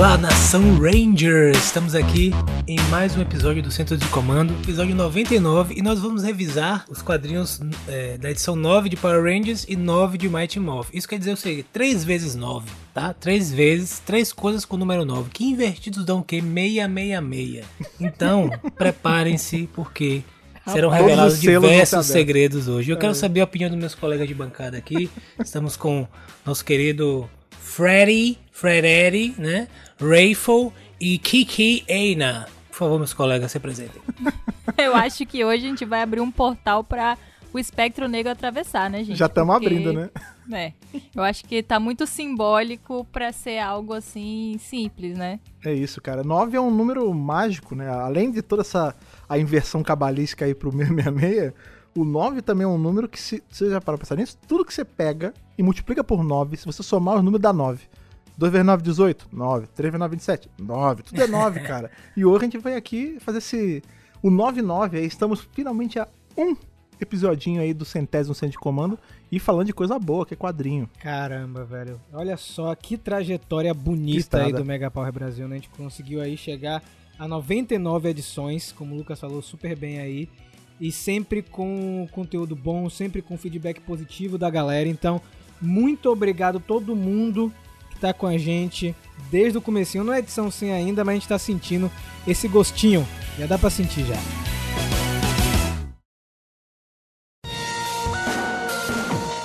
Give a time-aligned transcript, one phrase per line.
[0.00, 1.50] Olá, nação Ranger!
[1.54, 2.30] Estamos aqui
[2.66, 7.02] em mais um episódio do Centro de Comando, episódio 99, e nós vamos revisar os
[7.02, 10.88] quadrinhos é, da edição 9 de Power Rangers e 9 de Mighty Morph.
[10.94, 13.12] Isso quer dizer o seguinte: 3 vezes 9, tá?
[13.12, 16.40] 3 vezes, 3 coisas com o número 9, que invertidos dão o quê?
[16.40, 17.66] 666.
[18.00, 20.22] Então, preparem-se, porque
[20.66, 22.90] serão revelados diversos segredos hoje.
[22.90, 23.14] Eu quero É.
[23.14, 25.10] saber a opinião dos meus colegas de bancada aqui.
[25.38, 26.08] Estamos com
[26.46, 27.28] nosso querido
[27.60, 29.68] Freddy, Freddy, né?
[30.00, 32.46] Rayful e Kiki Eina.
[32.70, 34.00] Por favor, meus colegas, se apresentem.
[34.78, 37.18] Eu acho que hoje a gente vai abrir um portal pra
[37.52, 39.18] o espectro negro atravessar, né, gente?
[39.18, 40.10] Já estamos Porque, abrindo, né?
[40.52, 40.72] É.
[41.14, 45.38] Eu acho que tá muito simbólico pra ser algo assim simples, né?
[45.64, 46.24] É isso, cara.
[46.24, 47.88] 9 é um número mágico, né?
[47.88, 48.96] Além de toda essa
[49.28, 51.52] a inversão cabalística aí pro 666,
[51.96, 54.64] o 9 também é um número que, se você já parou pra pensar nisso, tudo
[54.64, 57.86] que você pega e multiplica por 9, se você somar o número dá 9.
[58.40, 59.28] 2 vezes 9, 18?
[59.30, 59.66] 9.
[59.66, 60.50] 3 vezes 9, 27?
[60.58, 61.02] 9.
[61.02, 61.90] Tudo é 9, cara.
[62.16, 63.82] E hoje a gente vai aqui fazer esse.
[64.22, 65.04] O 99 aí.
[65.04, 66.56] Estamos finalmente a um
[66.98, 68.98] episodinho aí do centésimo centro de comando
[69.30, 70.88] e falando de coisa boa, que é quadrinho.
[71.00, 72.00] Caramba, velho.
[72.14, 74.46] Olha só que trajetória bonita Estrada.
[74.46, 75.56] aí do Mega Power Brasil, né?
[75.56, 76.82] A gente conseguiu aí chegar
[77.18, 80.30] a 99 edições, como o Lucas falou super bem aí.
[80.80, 84.88] E sempre com conteúdo bom, sempre com feedback positivo da galera.
[84.88, 85.20] Então,
[85.60, 87.59] muito obrigado a todo mundo que
[88.00, 88.96] tá com a gente
[89.30, 90.02] desde o comecinho.
[90.02, 91.90] Não é edição 100 ainda, mas a gente tá sentindo
[92.26, 93.06] esse gostinho.
[93.38, 94.16] Já dá pra sentir já.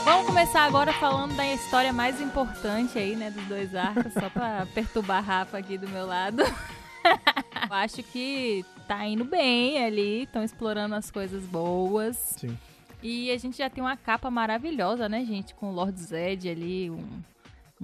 [0.04, 4.66] Vamos começar agora falando da história mais importante aí, né, dos dois arcos, só pra
[4.74, 6.44] perturbar a Rafa aqui do meu lado.
[7.68, 12.16] Eu acho que tá indo bem ali, estão explorando as coisas boas.
[12.38, 12.58] Sim.
[13.02, 15.54] E a gente já tem uma capa maravilhosa, né, gente?
[15.54, 17.06] Com o Lord Zed ali, um,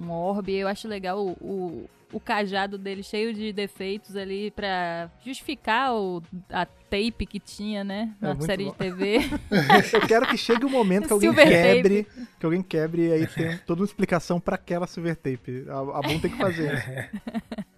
[0.02, 0.54] um orbe.
[0.54, 6.22] Eu acho legal o, o, o cajado dele cheio de defeitos ali pra justificar o,
[6.50, 8.12] a tape que tinha, né?
[8.20, 8.70] É Na muito série bom.
[8.72, 9.18] de TV.
[9.92, 12.06] Eu quero que chegue o momento que alguém Silver quebre,
[12.38, 15.64] que alguém quebre e aí tem toda uma explicação pra aquela silver tape.
[15.68, 17.10] A, a Boom tem que fazer.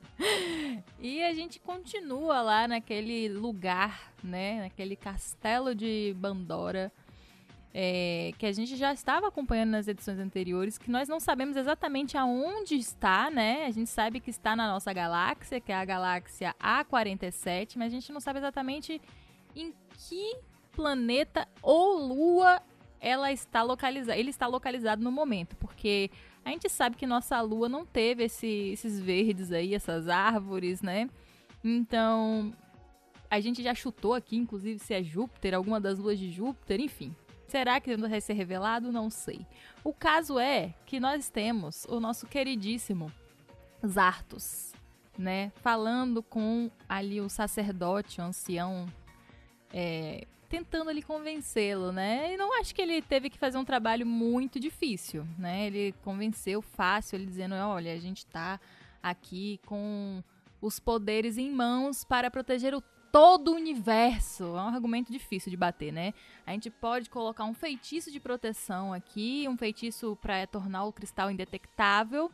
[1.00, 4.62] E a gente continua lá naquele lugar, né?
[4.62, 6.90] Naquele castelo de Bandora.
[7.76, 12.16] É, que a gente já estava acompanhando nas edições anteriores, que nós não sabemos exatamente
[12.16, 13.66] aonde está, né?
[13.66, 17.96] A gente sabe que está na nossa galáxia, que é a galáxia A47, mas a
[17.96, 19.02] gente não sabe exatamente
[19.56, 20.36] em que
[20.70, 22.62] planeta ou lua
[23.00, 24.16] ela está localizada.
[24.16, 26.10] Ele está localizado no momento, porque
[26.44, 31.10] a gente sabe que nossa lua não teve esse- esses verdes aí, essas árvores, né?
[31.62, 32.52] Então,
[33.30, 37.14] a gente já chutou aqui, inclusive, se é Júpiter, alguma das luas de Júpiter, enfim.
[37.46, 38.90] Será que vai ser revelado?
[38.90, 39.46] Não sei.
[39.82, 43.12] O caso é que nós temos o nosso queridíssimo
[43.86, 44.72] Zartos,
[45.18, 45.52] né?
[45.56, 48.86] Falando com ali o sacerdote, o ancião,
[49.72, 52.32] é, tentando ali convencê-lo, né?
[52.32, 55.66] E não acho que ele teve que fazer um trabalho muito difícil, né?
[55.66, 58.60] Ele convenceu fácil, ele dizendo, olha, a gente tá
[59.02, 60.22] aqui com
[60.60, 62.82] os poderes em mãos para proteger o
[63.14, 64.42] todo o universo.
[64.42, 66.12] É um argumento difícil de bater, né?
[66.44, 71.30] A gente pode colocar um feitiço de proteção aqui, um feitiço para tornar o cristal
[71.30, 72.28] indetectável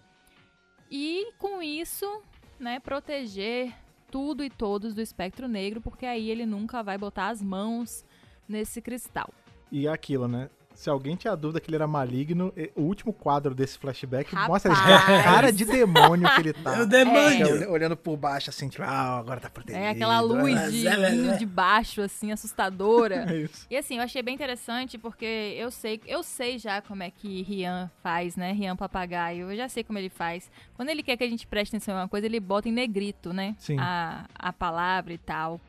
[0.91, 2.23] e com isso,
[2.59, 3.75] né, proteger
[4.11, 8.03] tudo e todos do espectro negro, porque aí ele nunca vai botar as mãos
[8.49, 9.29] nesse cristal.
[9.71, 10.49] E é aquilo, né?
[10.75, 14.49] Se alguém tinha dúvida que ele era maligno, o último quadro desse flashback Rapaz!
[14.65, 16.77] mostra a cara de demônio que ele tá.
[16.79, 17.47] É o demônio!
[17.47, 19.85] É, olh- olhando por baixo, assim, tipo, ah, agora tá protegido.
[19.85, 23.27] É aquela luz Mas de, vindo de baixo, assim, assustadora.
[23.31, 23.67] É isso.
[23.71, 27.43] E assim, eu achei bem interessante porque eu sei, eu sei já como é que
[27.43, 28.53] Rian faz, né?
[28.53, 29.51] Rian Papagaio.
[29.51, 30.51] Eu já sei como ele faz.
[30.75, 33.33] Quando ele quer que a gente preste atenção em uma coisa, ele bota em negrito,
[33.33, 33.55] né?
[33.59, 33.77] Sim.
[33.79, 35.61] A, a palavra e tal.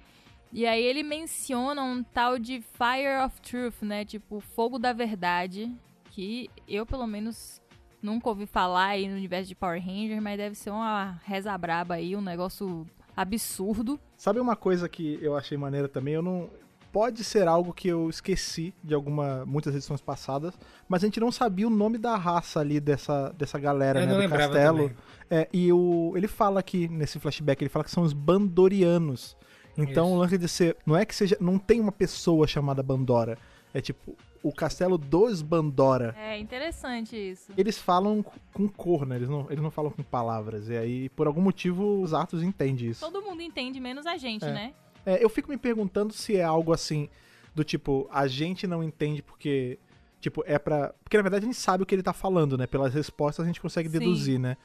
[0.53, 4.03] E aí ele menciona um tal de Fire of Truth, né?
[4.03, 5.71] Tipo, fogo da verdade.
[6.09, 7.61] Que eu, pelo menos,
[8.01, 11.95] nunca ouvi falar aí no universo de Power Rangers, mas deve ser uma reza braba
[11.95, 13.99] aí, um negócio absurdo.
[14.17, 16.15] Sabe uma coisa que eu achei maneira também?
[16.15, 16.49] Eu não.
[16.91, 20.53] Pode ser algo que eu esqueci de alguma muitas edições passadas,
[20.89, 24.11] mas a gente não sabia o nome da raça ali dessa, dessa galera, Eu né,
[24.11, 24.77] não do lembrava castelo.
[24.89, 24.97] também.
[25.29, 29.37] É, e o, ele fala aqui nesse flashback, ele fala que são os Bandorianos.
[29.77, 30.15] Então Isso.
[30.15, 33.37] o lance de ser, não é que seja, não tem uma pessoa chamada Bandora,
[33.73, 36.15] é tipo o castelo dos Bandora.
[36.17, 37.51] É interessante isso.
[37.55, 39.15] Eles falam com cor, né?
[39.15, 40.67] Eles não, eles não falam com palavras.
[40.67, 43.05] E aí, por algum motivo, os Atos entendem isso.
[43.05, 44.51] Todo mundo entende, menos a gente, É.
[44.51, 44.73] né?
[45.05, 47.07] É, eu fico me perguntando se é algo assim,
[47.53, 49.77] do tipo, a gente não entende porque.
[50.19, 50.93] Tipo, é pra.
[51.03, 52.67] Porque na verdade a gente sabe o que ele tá falando, né?
[52.67, 53.99] Pelas respostas a gente consegue Sim.
[53.99, 54.57] deduzir, né?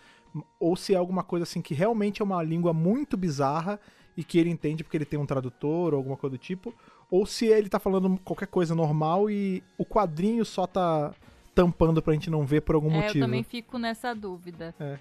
[0.58, 3.80] ou se é alguma coisa assim que realmente é uma língua muito bizarra
[4.16, 6.74] e que ele entende porque ele tem um tradutor ou alguma coisa do tipo,
[7.10, 11.12] ou se ele tá falando qualquer coisa normal e o quadrinho só tá
[11.54, 13.18] tampando pra gente não ver por algum É, motivo.
[13.18, 14.74] eu também fico nessa dúvida.
[14.80, 14.98] É.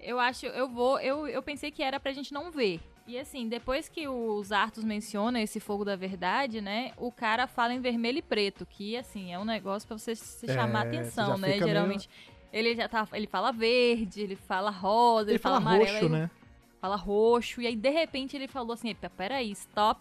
[0.00, 2.80] Eu acho, eu vou, eu, eu pensei que era pra gente não ver.
[3.08, 6.90] E assim, depois que os Arthos menciona esse fogo da verdade, né?
[6.96, 10.50] O cara fala em vermelho e preto, que assim, é um negócio pra você se
[10.50, 11.52] É, chamar você atenção, né?
[11.52, 12.10] fica meio- Geralmente
[12.52, 16.08] ele já tá, ele fala verde, ele fala rosa, ele, Ele fala amarelo, roxo, aí-
[16.10, 16.30] né?
[16.86, 20.00] Fala roxo, e aí de repente ele falou assim, "Epa, peraí, stop,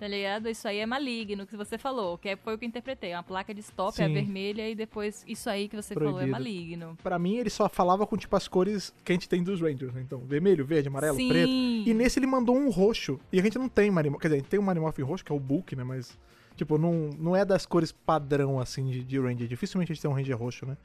[0.00, 0.48] tá ligado?
[0.48, 3.22] Isso aí é maligno, que você falou, que é- foi o que eu interpretei, uma
[3.22, 4.12] placa de stop é Sim.
[4.12, 6.32] vermelha e depois isso aí que você falou é Proibido.
[6.32, 6.98] maligno.
[7.02, 9.94] Pra mim, ele só falava com tipo as cores que a gente tem dos Rangers,
[9.94, 10.02] né?
[10.02, 11.28] Então, vermelho, verde, amarelo, Sim.
[11.28, 11.48] preto.
[11.48, 13.20] E nesse ele mandou um roxo.
[13.32, 14.20] E a gente não tem Marimorph.
[14.20, 15.84] Quer dizer, a gente tem um Marimorph roxo, que é o Book, né?
[15.84, 16.18] Mas,
[16.56, 19.46] tipo, não, não é das cores padrão, assim, de, de Ranger.
[19.46, 20.76] Dificilmente a gente tem um Ranger roxo, né?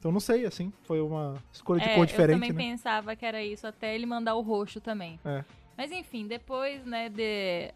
[0.00, 0.72] Então, não sei, assim.
[0.84, 2.58] Foi uma escolha de É, cor eu diferente, também né?
[2.72, 5.20] pensava que era isso, até ele mandar o roxo também.
[5.24, 5.44] É.
[5.76, 7.70] Mas enfim, depois, né, de,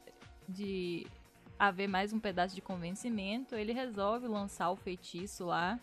[0.49, 1.07] de
[1.59, 5.79] haver mais um pedaço de convencimento, ele resolve lançar o feitiço lá.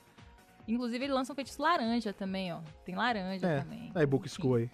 [0.68, 2.60] Inclusive, ele lança um feitiço laranja também, ó.
[2.86, 3.92] Tem laranja É, também.
[3.94, 4.70] Aí, Book School aí.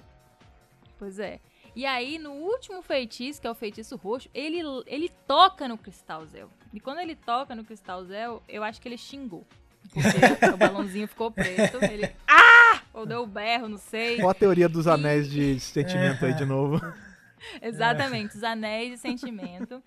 [0.98, 1.40] Pois é.
[1.76, 6.26] E aí, no último feitiço, que é o feitiço roxo, ele, ele toca no Cristal
[6.26, 6.50] Zel.
[6.74, 9.46] E quando ele toca no Cristal Zel, eu acho que ele xingou.
[9.94, 11.84] Porque o balãozinho ficou preto.
[11.84, 12.10] Ele.
[12.28, 12.82] Ah!
[12.94, 14.20] Ou deu um berro, não sei.
[14.22, 16.82] Olha a teoria dos anéis de sentimento aí de novo.
[17.62, 19.82] Exatamente, os anéis de sentimento.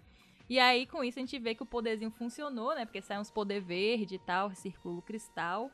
[0.49, 2.85] E aí, com isso, a gente vê que o poderzinho funcionou, né?
[2.85, 5.71] Porque sai uns poder verde e tal, circula o cristal.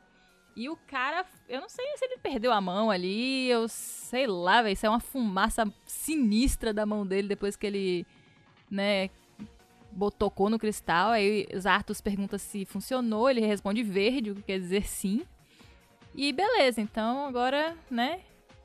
[0.55, 4.61] E o cara, eu não sei se ele perdeu a mão ali, eu sei lá,
[4.61, 4.73] velho.
[4.73, 8.07] Isso é uma fumaça sinistra da mão dele depois que ele,
[8.69, 9.09] né,
[10.17, 11.11] tocou no cristal.
[11.11, 15.23] Aí os Arthur pergunta se funcionou, ele responde verde, o que quer dizer sim.
[16.15, 18.21] E beleza, então agora, né,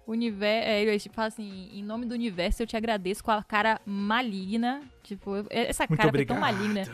[0.07, 0.69] universo.
[0.69, 3.81] É, ele tipo, fala assim, em nome do universo eu te agradeço com a cara
[3.85, 4.83] maligna.
[5.03, 6.37] Tipo, essa Muito cara foi obrigado.
[6.37, 6.85] tão maligna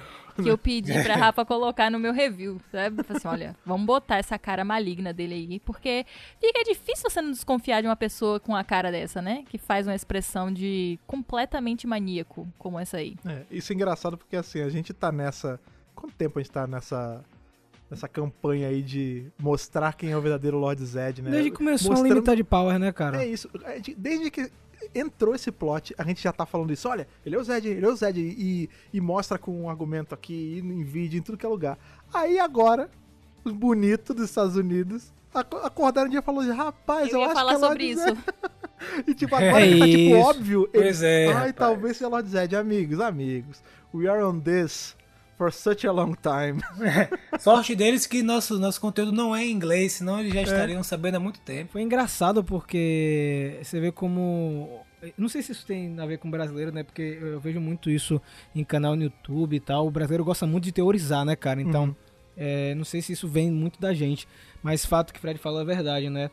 [0.42, 3.02] que eu pedi pra Rafa colocar no meu review, sabe?
[3.02, 6.04] Falei assim, olha, vamos botar essa cara maligna dele aí, porque
[6.40, 9.44] fica difícil você não desconfiar de uma pessoa com a cara dessa, né?
[9.48, 13.16] Que faz uma expressão de completamente maníaco, como essa aí.
[13.26, 15.60] É, isso é engraçado porque, assim, a gente tá nessa...
[15.94, 17.24] Quanto tempo a gente tá nessa...
[17.90, 21.30] Nessa campanha aí de mostrar quem é o verdadeiro Lord Zed, né?
[21.30, 23.22] Desde que começou Mostrando- a Limited Power, né, cara?
[23.22, 23.48] É isso.
[23.76, 24.50] Gente- Desde que
[24.94, 26.88] entrou esse plot, a gente já tá falando isso.
[26.88, 28.18] Olha, ele é o Zed, ele é o Zed.
[28.20, 31.78] E, e mostra com um argumento aqui, em vídeo, em tudo que é lugar.
[32.12, 32.90] Aí agora,
[33.44, 37.20] os bonitos dos Estados Unidos ac- acordaram um dia e falaram assim, rapaz, eu, Eu
[37.20, 38.02] ia acho falar que é sobre isso.
[38.04, 38.18] Zed.
[39.08, 41.54] E tipo, agora É que tá tipo óbvio, Pois eles, é, ai, rapaz.
[41.56, 42.54] talvez seja Lord Zed.
[42.54, 43.60] Amigos, amigos,
[43.92, 44.96] we are on this
[45.38, 46.60] for such a long time.
[47.40, 50.20] Sorte deles que nosso, nosso conteúdo não é em inglês, senão É.
[50.20, 51.72] eles já estariam sabendo há muito tempo.
[51.72, 54.84] Foi engraçado porque você vê como.
[55.16, 56.82] Não sei se isso tem a ver com brasileiro, né?
[56.82, 58.20] Porque eu vejo muito isso
[58.54, 59.86] em canal no YouTube e tal.
[59.86, 61.62] O brasileiro gosta muito de teorizar, né, cara?
[61.62, 61.94] Então, Uhum.
[62.36, 64.26] é, não sei se isso vem muito da gente.
[64.60, 66.30] Mas fato que o Fred falou é verdade, né?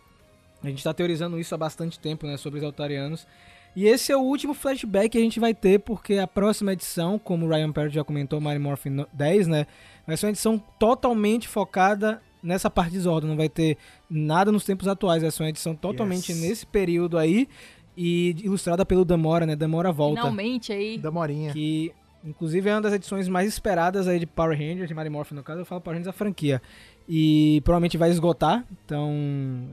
[0.64, 2.38] A gente tá teorizando isso há bastante tempo, né?
[2.38, 3.28] Sobre os altarianos.
[3.76, 7.20] E esse é o último flashback que a gente vai ter, porque a próxima edição,
[7.20, 9.66] como o Ryan Perry já comentou, Mario Morphin 10, né?
[10.08, 13.28] Vai ser uma edição totalmente focada nessa parte de Zordon.
[13.28, 13.78] Não vai ter
[14.10, 15.24] nada nos tempos atuais.
[15.24, 16.42] Vai ser uma edição totalmente Yes.
[16.42, 17.50] nesse período aí.
[17.98, 19.56] E ilustrada pelo Damora, né?
[19.56, 20.22] Damora volta.
[20.22, 20.98] Finalmente aí.
[20.98, 21.52] Da Morinha.
[21.54, 21.92] Que,
[22.24, 25.44] inclusive, é uma das edições mais esperadas aí de Power Rangers, de Mario Morphin no
[25.44, 25.62] caso.
[25.62, 26.62] Eu falo Power Rangers da franquia.
[27.08, 28.66] E provavelmente vai esgotar.
[28.84, 29.14] Então,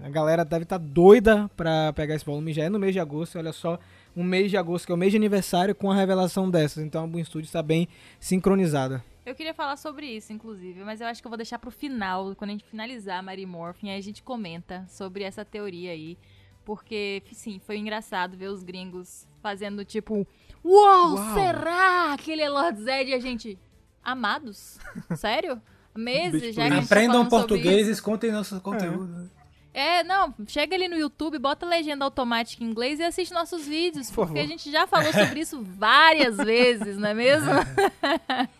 [0.05, 2.53] a galera deve estar doida pra pegar esse volume.
[2.53, 3.39] Já é no mês de agosto.
[3.39, 3.79] Olha só,
[4.15, 6.85] um mês de agosto, que é o mês de aniversário, com a revelação dessas.
[6.85, 7.89] Então, a Boom Studio está bem
[8.21, 9.03] sincronizada.
[9.25, 12.35] Eu queria falar sobre isso, inclusive, mas eu acho que eu vou deixar pro final,
[12.35, 16.19] quando a gente finalizar Mary Morphin, aí a gente comenta sobre essa teoria aí.
[16.65, 20.27] Porque, sim, foi engraçado ver os gringos fazendo tipo,
[20.65, 21.35] Uau, Uau.
[21.35, 23.11] será que ele é Lord Zed?
[23.11, 23.59] E a gente,
[24.03, 24.79] amados?
[25.17, 25.61] Sério?
[25.95, 28.01] Meses já que a tá Aprendam português isso.
[28.01, 29.31] e contem nosso conteúdo.
[29.75, 33.67] É, não, chega ali no YouTube, bota a legenda automática em inglês e assiste nossos
[33.67, 34.45] vídeos, Por porque favor.
[34.45, 37.49] a gente já falou sobre isso várias vezes, não é mesmo?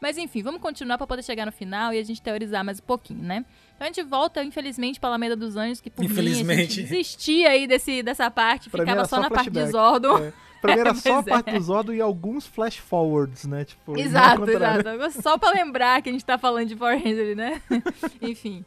[0.00, 2.82] Mas enfim, vamos continuar para poder chegar no final e a gente teorizar mais um
[2.82, 3.44] pouquinho, né?
[3.76, 6.74] Então a gente volta, infelizmente, para Alameda dos Anjos, que por mim a Infelizmente.
[6.74, 9.66] gente desistia aí desse, dessa parte, Pra ficava só, só na parte de.
[9.66, 10.18] Zordon.
[10.18, 10.32] É.
[10.62, 11.30] Pra mim era só a Pois é.
[11.30, 13.64] parte do Zordon e alguns flash forwards, né?
[13.64, 15.20] Tipo, Exato, exato.
[15.20, 17.60] Só pra lembrar que a gente tá falando de Power Ranger, né?
[18.22, 18.64] Enfim.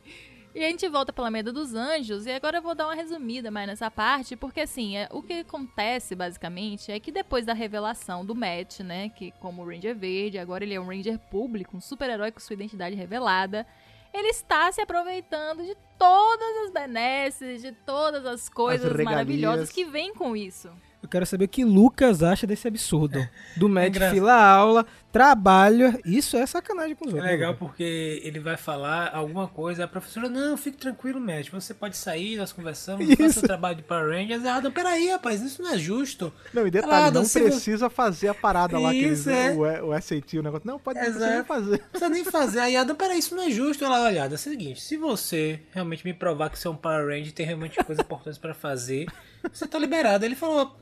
[0.54, 3.52] E a gente volta pela Meda dos Anjos, e agora eu vou dar uma resumida
[3.52, 8.26] mais nessa parte, porque assim, é, o que acontece basicamente é que depois da revelação
[8.26, 12.32] do Matt, né, que como Ranger Verde, agora ele é um Ranger público, um super-herói
[12.32, 13.68] com sua identidade revelada,
[14.14, 19.06] ele está se aproveitando de todas as benesses, de todas as coisas regalias.
[19.06, 20.70] maravilhosas que vêm com isso.
[21.06, 23.28] Eu quero saber o que Lucas acha desse absurdo.
[23.56, 24.16] Do médico engraçado.
[24.16, 26.00] fila aula, trabalha.
[26.04, 27.32] Isso é sacanagem com os É outros.
[27.32, 31.96] legal porque ele vai falar alguma coisa, a professora, não, fique tranquilo, médico, você pode
[31.96, 33.40] sair, nós conversamos, faça Isso.
[33.40, 34.44] o trabalho de Power Rangers.
[34.46, 36.34] Ah, não, peraí, rapaz, isso não é justo.
[36.54, 39.30] Não, e detalhe, Nada, não se você- precisa fazer a parada lá, que eles, Isso,
[39.30, 39.52] é.
[39.54, 40.68] o, o SAT, o negócio.
[40.68, 41.48] Não, pode não precisa Exato.
[41.48, 41.72] fazer.
[41.82, 42.60] Não precisa nem fazer.
[42.60, 43.86] Aí, Adam, peraí, isso não é justo.
[43.86, 47.06] Ela, olha, é o seguinte, se você realmente me provar que você é um Power
[47.08, 49.06] Ranger e tem realmente coisas importantes pra fazer,
[49.52, 50.26] você tá liberado.
[50.26, 50.76] Ele falou...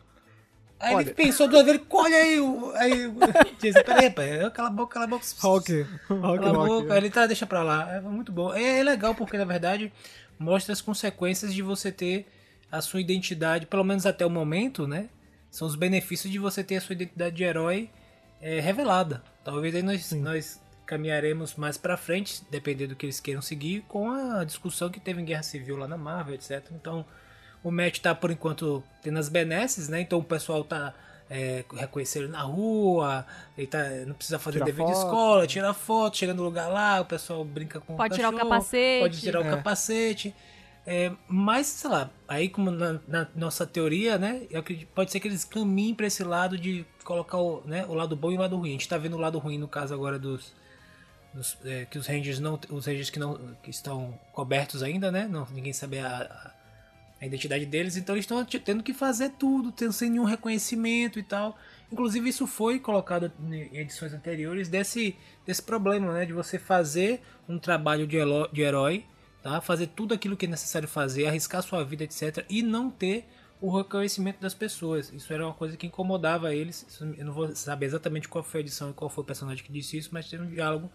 [0.84, 1.14] Aí ele Olha.
[1.14, 3.12] pensou duas vezes, olha aí, o- aí,
[3.62, 5.26] disse, peraí, rapaz, cala a boca, cala a boca.
[5.40, 5.86] Rock.
[6.10, 7.94] Rock, Cala a boca, ele tá, deixa pra lá.
[7.94, 8.54] É muito bom.
[8.54, 9.92] É, é legal porque, na verdade,
[10.38, 12.28] mostra as consequências de você ter
[12.72, 15.08] a sua identidade, pelo menos até o momento, né?
[15.50, 17.90] São os benefícios de você ter a sua identidade de herói
[18.42, 19.24] é, revelada.
[19.44, 24.12] Talvez aí nós, nós caminharemos mais pra frente, dependendo do que eles queiram seguir, com
[24.12, 26.62] a discussão que teve em Guerra Civil lá na Marvel, etc.
[26.72, 27.06] Então,
[27.64, 30.02] o Matt tá, por enquanto, tendo as benesses, né?
[30.02, 30.94] Então o pessoal tá
[31.30, 33.26] é, reconhecendo na rua,
[33.58, 35.06] ele tá, não precisa fazer Tira dever de foto.
[35.06, 38.34] escola, tira foto, chega no lugar lá, o pessoal brinca com Pode o tirar o
[38.34, 39.02] cachorro, capacete.
[39.02, 39.50] Pode tirar o É.
[39.50, 40.36] capacete.
[40.86, 44.46] É, mas, sei lá, aí como na, na nossa teoria, né?
[44.52, 47.94] Eu acredito, pode ser que eles caminhem pra esse lado de colocar o, né, o
[47.94, 48.70] lado bom e o lado ruim.
[48.70, 50.52] A gente tá vendo o lado ruim no caso agora dos.
[51.34, 52.60] dos, é, que os Rangers não.
[52.70, 53.56] Os Rangers que não.
[53.64, 55.26] que estão cobertos ainda, né?
[55.26, 56.52] Não, ninguém sabe a, a,
[57.24, 61.58] a identidade deles, então eles estão tendo que fazer tudo, sem nenhum reconhecimento e tal.
[61.92, 65.16] Inclusive isso foi colocado em edições anteriores desse,
[65.46, 66.26] desse problema, né?
[66.26, 69.06] De você fazer um trabalho de, elo- de herói,
[69.42, 69.62] tá?
[69.62, 72.46] Fazer tudo aquilo que é necessário fazer, arriscar sua vida, etc.
[72.50, 73.26] E não ter
[73.62, 75.10] o reconhecimento das pessoas.
[75.14, 76.86] Isso era uma coisa que incomodava eles.
[77.18, 79.72] Eu não vou saber exatamente qual foi a edição e qual foi o personagem que
[79.72, 80.92] disse isso, mas teve um diálogo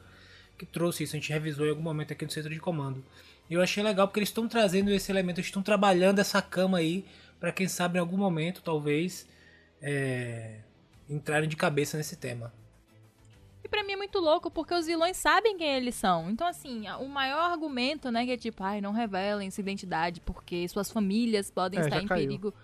[0.59, 1.17] que trouxe isso.
[1.17, 3.03] A gente revisou em algum momento aqui no centro de comando.
[3.50, 6.78] E eu achei legal porque eles estão trazendo esse elemento, eles estão trabalhando essa cama
[6.78, 7.05] aí
[7.40, 9.26] para quem sabe em algum momento, talvez,
[9.81, 10.61] é,
[11.09, 12.52] entrarem de cabeça nesse tema.
[13.64, 16.31] E pra mim é muito louco, porque os vilões sabem quem eles são.
[16.31, 20.67] Então, assim, o maior argumento, né, que é tipo, ai, não revelem sua identidade, porque
[20.69, 22.26] suas famílias podem É, estar em caiu.
[22.28, 22.55] perigo.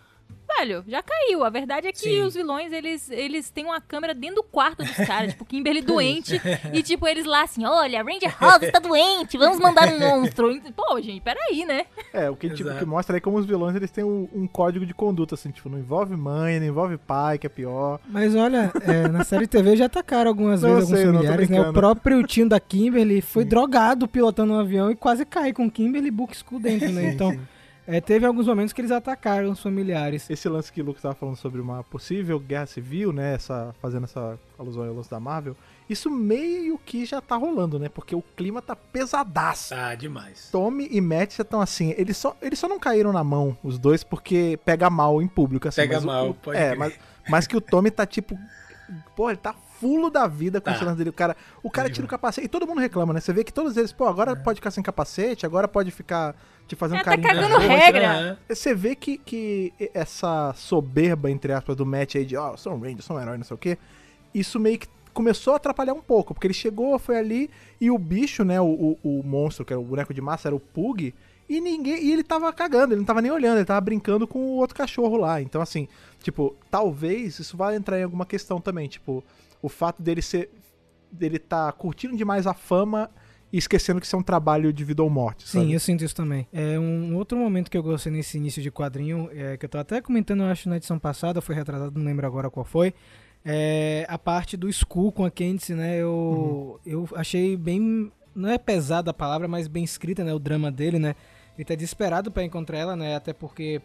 [0.58, 1.44] Velho, já caiu.
[1.44, 2.23] A verdade é que Sim.
[2.23, 6.40] os vilões, eles, eles têm uma câmera dentro do quarto dos caras, tipo, Kimberly doente.
[6.73, 10.50] e, tipo, eles lá assim, olha, Ranger Hobbs tá doente, vamos mandar um monstro.
[10.50, 11.87] E, Pô, gente, peraí, né?
[12.12, 12.78] É, o que, tipo, Exato.
[12.78, 15.68] que mostra aí como os vilões eles têm um, um código de conduta, assim, tipo,
[15.68, 17.99] não envolve mãe, não envolve pai, que é pior.
[18.08, 21.61] Mas olha, é, na série TV já atacaram algumas Não, vezes sei, alguns familiares, né?
[21.61, 26.08] O próprio tio da Kimberly foi drogado pilotando um avião e quase cai com Kimberly
[26.08, 27.02] e Book School dentro, né?
[27.02, 27.40] Sim, Então, sim.
[27.86, 30.28] É, teve alguns momentos que eles atacaram os familiares.
[30.30, 33.34] Esse lance que o Lucas tava falando sobre uma possível guerra civil, né?
[33.34, 35.56] Essa, fazendo essa alusão ao lance da Marvel,
[35.88, 37.88] isso meio que já tá rolando, né?
[37.88, 39.74] Porque o clima tá pesadaço.
[39.74, 40.48] Ah, demais.
[40.50, 43.78] Tommy e Matt já estão assim, eles só, eles só não caíram na mão, os
[43.78, 45.68] dois, porque pega mal em público.
[45.68, 46.78] Assim, Pega mal, o- pode É, crer.
[46.78, 46.94] mas,
[47.28, 48.38] mas que o Tommy tá tipo.
[49.16, 50.76] Pô, ele tá fulo da vida com Tá.
[50.76, 51.10] esse lance dele.
[51.10, 52.46] O cara, o cara tira o capacete.
[52.46, 53.20] E todo mundo reclama, né?
[53.20, 56.34] Você vê que todos eles, pô, agora pode ficar sem capacete, agora pode ficar
[56.66, 57.26] te fazendo É, tá carinho.
[57.28, 58.10] cagando na rua, regra.
[58.10, 58.36] Aham.
[58.48, 62.72] Você vê que, que essa soberba, entre aspas, do Matt aí de, ó, eu sou
[62.74, 63.76] um Ranger, sou um herói, não sei o quê,
[64.34, 67.50] isso meio que começou a atrapalhar um pouco, porque ele chegou, foi ali,
[67.80, 70.56] e o bicho, né, o, o, o monstro, que era o boneco de massa, era
[70.56, 71.14] o Pug,
[71.48, 72.02] e ninguém.
[72.02, 74.74] E ele tava cagando, ele não tava nem olhando, ele tava brincando com o outro
[74.74, 75.40] cachorro lá.
[75.42, 75.86] Então, assim,
[76.22, 78.88] tipo, talvez isso vai entrar em alguma questão também.
[78.88, 79.22] Tipo,
[79.64, 80.50] o fato dele ser.
[81.11, 83.11] dele tá curtindo demais a fama
[83.50, 85.49] e esquecendo que isso é um trabalho de vida ou morte.
[85.49, 85.73] Sim, sabe?
[85.73, 86.47] eu sinto isso também.
[86.52, 89.78] É um outro momento que eu gostei nesse início de quadrinho, é, que eu tô
[89.78, 92.92] até comentando, eu acho, na edição passada, foi retratado, não lembro agora qual foi.
[93.42, 95.97] É a parte do Skull com a Candice, né?
[95.99, 98.12] Eu, eu achei bem.
[98.35, 100.35] Não é pesada a palavra, mas bem escrita, né?
[100.35, 101.14] O drama dele, né?
[101.56, 103.14] Ele tá desesperado pra encontrar ela, né?
[103.16, 103.80] Até porque,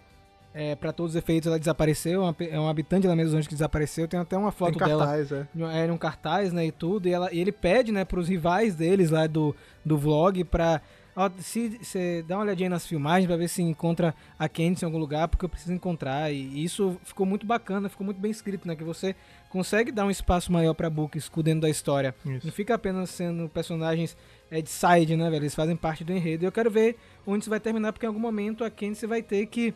[0.53, 2.27] é, para todos os efeitos, ela desapareceu.
[2.27, 4.07] É pe- é um habitante lá mesmo onde que desapareceu.
[4.07, 5.47] Tem até uma foto dela cartaz, é.
[5.83, 9.09] era um cartaz, né, e tudo, e, ela, e ele pede, né, pros rivais deles
[9.11, 10.81] lá do, do vlog pra,
[11.15, 14.87] ó, se você dá uma olhadinha nas filmagens pra ver se encontra a Candice em
[14.87, 18.67] algum lugar, porque eu preciso encontrar, e isso ficou muito bacana, ficou muito bem escrito,
[18.67, 19.15] né, que você
[19.49, 22.45] consegue dar um espaço maior pra Book School dentro da história, Isso.
[22.47, 24.15] não fica apenas sendo personagens
[24.51, 27.43] é, de side, né, velho, eles fazem parte do enredo, e eu quero ver onde
[27.43, 29.73] isso vai terminar, porque em algum momento a Candice vai ter que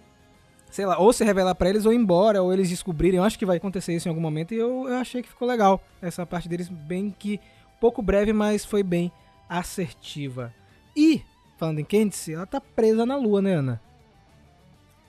[0.74, 3.20] sei lá, ou se revelar pra eles ou ir embora, ou eles descobrirem.
[3.20, 5.48] Eu acho que vai acontecer isso em algum momento e eu, eu achei que ficou
[5.48, 5.80] legal.
[6.02, 7.40] Essa parte deles bem que
[7.80, 9.12] pouco breve, mas foi bem
[9.48, 10.52] assertiva.
[10.98, 11.22] E
[11.60, 13.80] falando em Candice, ela tá presa na lua, né, Ana?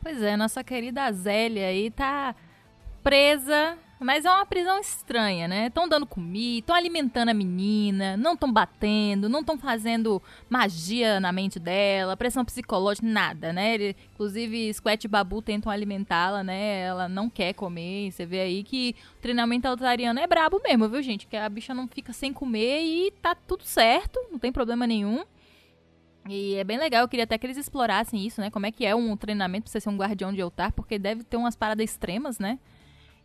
[0.03, 2.35] Pois é, nossa querida Zélia aí tá
[3.03, 5.69] presa Mas é uma prisão estranha, né?
[5.69, 11.33] Estão dando comida, estão alimentando a menina, não estão batendo, não estão fazendo magia na
[11.33, 13.75] mente dela, pressão psicológica, nada, né?
[13.75, 16.81] Ele, inclusive, Squat e Babu tentam alimentá-la, né?
[16.83, 18.13] Ela não quer comer.
[18.13, 21.27] Você vê aí que o treinamento altariano é brabo mesmo, viu, gente?
[21.27, 25.25] Que a bicha não fica sem comer e tá tudo certo, não tem problema nenhum.
[26.29, 28.51] E é bem legal, eu queria até que eles explorassem isso, né?
[28.51, 31.23] Como é que é um treinamento pra você ser um guardião de altar, porque deve
[31.25, 32.59] ter umas paradas extremas, né?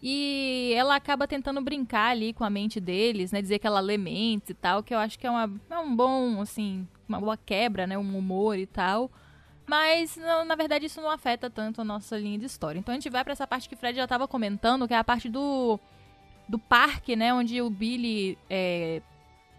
[0.01, 3.41] E ela acaba tentando brincar ali com a mente deles, né?
[3.41, 5.93] Dizer que ela lê mentes e tal, que eu acho que é, uma, é um
[5.93, 7.97] bom, assim, uma boa quebra, né?
[7.97, 9.11] Um humor e tal.
[9.67, 12.79] Mas, não, na verdade, isso não afeta tanto a nossa linha de história.
[12.79, 14.97] Então a gente vai para essa parte que o Fred já tava comentando, que é
[14.97, 15.77] a parte do,
[16.47, 17.33] do parque, né?
[17.33, 19.01] Onde o Billy é,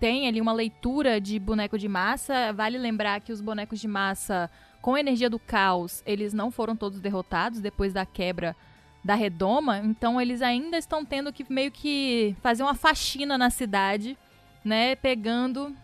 [0.01, 2.53] tem ali uma leitura de boneco de massa.
[2.55, 6.75] Vale lembrar que os bonecos de massa, com a energia do caos, eles não foram
[6.75, 8.57] todos derrotados depois da quebra
[9.05, 9.79] da redoma.
[9.79, 14.17] Então eles ainda estão tendo que meio que fazer uma faxina na cidade,
[14.65, 14.95] né?
[14.95, 15.75] Pegando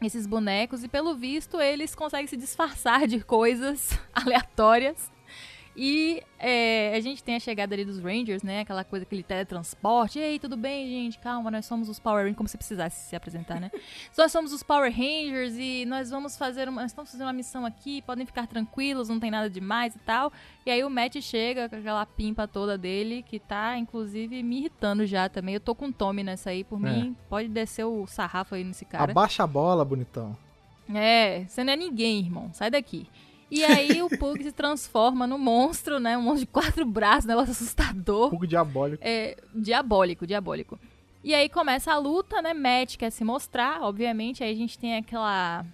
[0.00, 0.82] esses bonecos.
[0.82, 5.11] E pelo visto eles conseguem se disfarçar de coisas aleatórias
[5.74, 8.60] e é, a gente tem a chegada ali dos Rangers, né?
[8.60, 10.18] Aquela coisa, aquele teletransporte.
[10.18, 11.18] Ei, tudo bem, gente?
[11.18, 12.36] Calma, nós somos os Power Rangers.
[12.36, 13.70] Como se precisasse se apresentar, né?
[14.16, 16.82] nós somos os Power Rangers e nós vamos fazer uma.
[16.82, 20.30] Nós estamos fazendo uma missão aqui, podem ficar tranquilos, não tem nada demais e tal.
[20.66, 25.06] E aí o Matt chega com aquela pimpa toda dele, que tá, inclusive, me irritando
[25.06, 25.54] já também.
[25.54, 26.90] Eu tô com o Tommy nessa aí, por é.
[26.90, 29.10] mim, pode descer o sarrafo aí nesse cara.
[29.10, 30.36] Abaixa a bola, bonitão.
[30.94, 32.50] É, você não é ninguém, irmão.
[32.52, 33.08] Sai daqui.
[33.52, 36.16] E aí o Pug se transforma no monstro, né?
[36.16, 38.30] Um monstro de quatro braços, um negócio assustador.
[38.30, 39.02] Pug diabólico.
[39.04, 40.80] É, diabólico, diabólico.
[41.22, 42.54] E aí começa a luta, né?
[42.54, 44.42] Matt quer se mostrar, obviamente.
[44.42, 45.66] Aí a gente tem aquela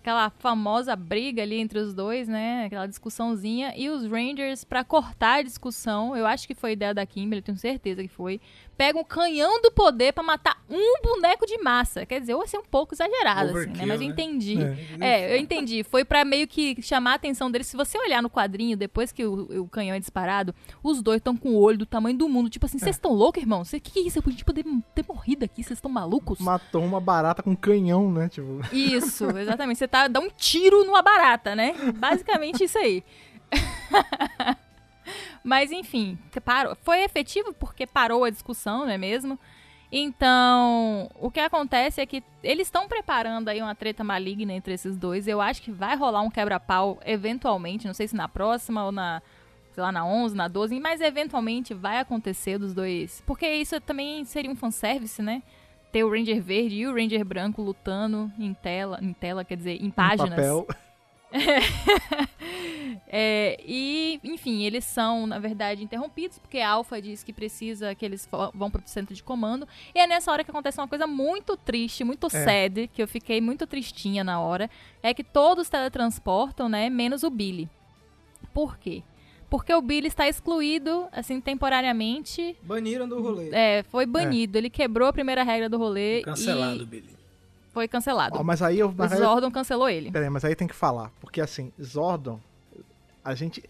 [0.00, 2.66] aquela famosa briga ali entre os dois, né?
[2.66, 3.74] Aquela discussãozinha.
[3.76, 7.56] E os Rangers, para cortar a discussão, eu acho que foi ideia da Kimberly, tenho
[7.56, 8.40] certeza que foi.
[8.76, 12.04] Pega um canhão do poder para matar um boneco de massa.
[12.04, 13.86] Quer dizer, eu achei um pouco exagerado, Overkill, assim, né?
[13.86, 14.12] Mas eu né?
[14.12, 14.58] entendi.
[15.00, 15.22] É.
[15.22, 15.84] é, eu entendi.
[15.84, 17.66] Foi para meio que chamar a atenção deles.
[17.66, 21.36] Se você olhar no quadrinho, depois que o, o canhão é disparado, os dois estão
[21.36, 22.50] com o olho do tamanho do mundo.
[22.50, 23.14] Tipo assim, vocês estão é.
[23.14, 23.62] loucos, irmão?
[23.62, 24.18] O que, que é isso?
[24.18, 26.38] Eu podia poder ter morrido aqui, vocês estão malucos?
[26.40, 28.28] Matou uma barata com canhão, né?
[28.28, 28.60] Tipo...
[28.72, 29.78] Isso, exatamente.
[29.78, 31.74] Você tá, dá um tiro numa barata, né?
[31.94, 33.04] Basicamente isso aí.
[35.44, 36.74] Mas enfim, parou.
[36.82, 39.38] foi efetivo porque parou a discussão, não é mesmo?
[39.92, 44.96] Então, o que acontece é que eles estão preparando aí uma treta maligna entre esses
[44.96, 45.28] dois.
[45.28, 49.22] Eu acho que vai rolar um quebra-pau eventualmente, não sei se na próxima ou na,
[49.72, 53.22] sei lá, na 11, na 12, mas eventualmente vai acontecer dos dois.
[53.26, 55.42] Porque isso também seria um fanservice, né?
[55.92, 59.80] Ter o Ranger verde e o Ranger branco lutando em tela, em tela, quer dizer,
[59.80, 60.32] em páginas.
[60.32, 60.66] Em papel.
[63.08, 68.04] é, e, enfim, eles são, na verdade, interrompidos, porque a Alpha diz que precisa que
[68.04, 69.66] eles vão pro centro de comando.
[69.94, 72.30] E é nessa hora que acontece uma coisa muito triste, muito é.
[72.30, 74.70] sad, que eu fiquei muito tristinha na hora.
[75.02, 76.88] É que todos teletransportam, né?
[76.88, 77.68] Menos o Billy.
[78.52, 79.02] Por quê?
[79.50, 82.56] Porque o Billy está excluído, assim, temporariamente.
[82.62, 83.50] Baniram do rolê.
[83.52, 84.56] É, foi banido.
[84.56, 84.60] É.
[84.60, 86.22] Ele quebrou a primeira regra do rolê.
[86.22, 86.86] Cancelado, e...
[86.86, 87.13] Billy
[87.74, 88.38] foi cancelado.
[88.40, 90.12] Oh, mas aí eu, Zordon cancelou ele.
[90.12, 91.10] Peraí, mas aí tem que falar.
[91.20, 92.40] Porque assim, Zordon,
[93.22, 93.62] a gente.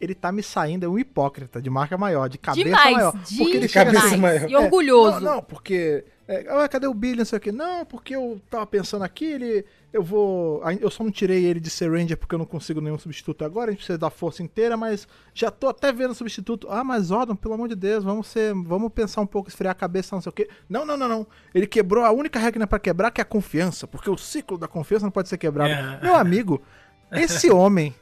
[0.00, 3.18] Ele tá me saindo, é um hipócrita, de marca maior, de cabeça demais, maior.
[3.18, 4.50] De porque ele cabeça assim, maior.
[4.50, 5.18] E orgulhoso.
[5.18, 6.04] É, não, não, porque.
[6.26, 7.18] É, ah, cadê o Billy?
[7.18, 7.52] Não sei o quê.
[7.52, 10.62] Não, porque eu tava pensando aqui, ele eu vou.
[10.80, 13.70] Eu só não tirei ele de ser Ranger porque eu não consigo nenhum substituto agora.
[13.70, 16.68] A gente precisa da força inteira, mas já tô até vendo substituto.
[16.70, 18.54] Ah, mas Zordon, pelo amor de Deus, vamos ser.
[18.54, 20.48] Vamos pensar um pouco, esfriar a cabeça, não sei o quê.
[20.68, 21.26] Não, não, não, não.
[21.52, 23.86] Ele quebrou a única regra para quebrar, que é a confiança.
[23.88, 25.72] Porque o ciclo da confiança não pode ser quebrado.
[25.72, 26.00] É.
[26.00, 26.62] Meu amigo,
[27.10, 27.92] esse homem.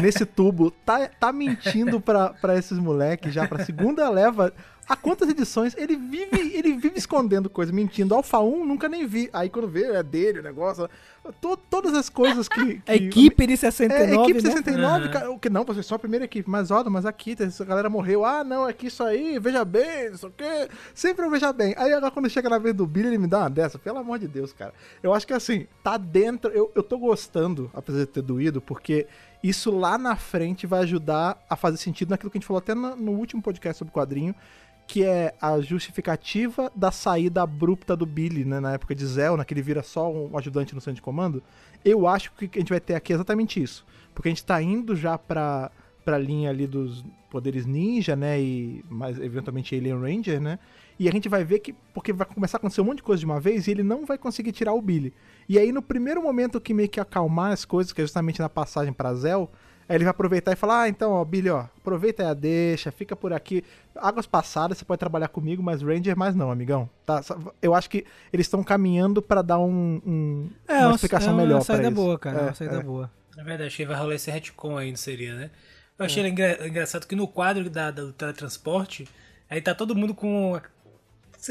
[0.00, 4.52] Nesse tubo, tá, tá mentindo pra, pra esses moleques já pra segunda leva
[4.90, 8.12] Há quantas edições ele vive, ele vive escondendo coisas, mentindo.
[8.12, 9.30] Alpha 1 nunca nem vi.
[9.32, 10.90] Aí quando vê, é dele o negócio.
[11.40, 12.80] To, todas as coisas que.
[12.82, 14.02] que a equipe de 69.
[14.02, 14.50] É, equipe né?
[14.50, 15.12] 69, uhum.
[15.12, 16.50] cara, o que não, você só a primeira equipe.
[16.50, 18.24] Mas olha, mas aqui, essa galera morreu.
[18.24, 20.68] Ah, não, é que isso aí, veja bem, não sei o quê.
[20.92, 21.72] Sempre eu veja bem.
[21.78, 23.78] Aí agora quando chega na vez do Billy, ele me dá uma dessa.
[23.78, 24.74] Pelo amor de Deus, cara.
[25.00, 26.50] Eu acho que assim, tá dentro.
[26.50, 29.06] Eu, eu tô gostando, apesar de ter doído, porque
[29.42, 32.74] isso lá na frente vai ajudar a fazer sentido naquilo que a gente falou até
[32.74, 34.34] no, último podcast sobre o quadrinho
[34.86, 39.44] que é a justificativa da saída abrupta do Billy, né, na época de Zell, né,
[39.44, 41.40] que ele vira só um ajudante no centro de comando,
[41.84, 43.86] eu acho que a gente vai ter aqui exatamente isso.
[44.12, 45.70] Porque a gente tá indo já pra,
[46.04, 50.58] pra linha ali dos poderes ninja, né, e mais eventualmente Alien Ranger, né,
[50.98, 53.20] e a gente vai ver que, porque vai começar a acontecer um monte de coisa
[53.20, 55.12] de uma vez e ele não vai conseguir tirar o Billy.
[55.48, 58.48] E aí no primeiro momento que meio que acalmar as coisas, que é justamente na
[58.48, 59.50] passagem pra Zell,
[59.88, 62.92] Aí ele vai aproveitar e falar: Ah, então, ó, Billy, ó, aproveita aí a deixa,
[62.92, 63.64] fica por aqui.
[63.96, 66.88] Águas passadas, você pode trabalhar comigo, mas Ranger mais não, amigão.
[67.04, 67.20] Tá?
[67.60, 71.62] Eu acho que eles estão caminhando pra dar um, um- uma explicação é uma melhor
[71.62, 72.00] saída pra isso.
[72.00, 72.36] boa, cara.
[72.36, 72.82] é É, uma saída é.
[72.84, 73.10] boa.
[73.36, 75.50] Na verdade, acho que vai rolar esse retcon aí, não seria, né?
[76.00, 79.06] Eu achei engra- engraçado que no quadro da, do teletransporte,
[79.48, 80.62] aí tá todo mundo com a,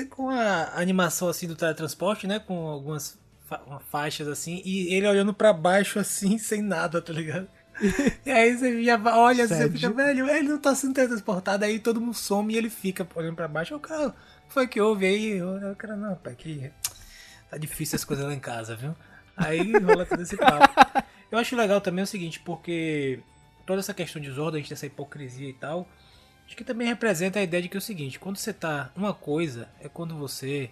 [0.10, 2.40] com a animação assim do teletransporte, né?
[2.40, 7.48] Com algumas fa- faixas assim, e ele olhando pra baixo assim, sem nada, tá ligado?
[8.26, 11.80] e aí você já olha assim, você fica, velho, ele não tá sendo teletransportado, aí
[11.80, 13.76] todo mundo some e ele fica olhando pra baixo.
[13.76, 14.14] O cara,
[14.50, 15.42] foi que houve aí?
[15.42, 16.72] O cara, não, pai, que
[17.50, 18.96] tá difícil as coisas lá em casa, viu?
[19.38, 20.74] Aí rola todo esse papo.
[21.32, 23.20] Eu acho legal também o seguinte, porque
[23.70, 25.88] toda essa questão de Zordon, a gente tem essa hipocrisia e tal,
[26.48, 28.92] acho que também representa a ideia de que é o seguinte, quando você tá.
[28.96, 30.72] Uma coisa é quando você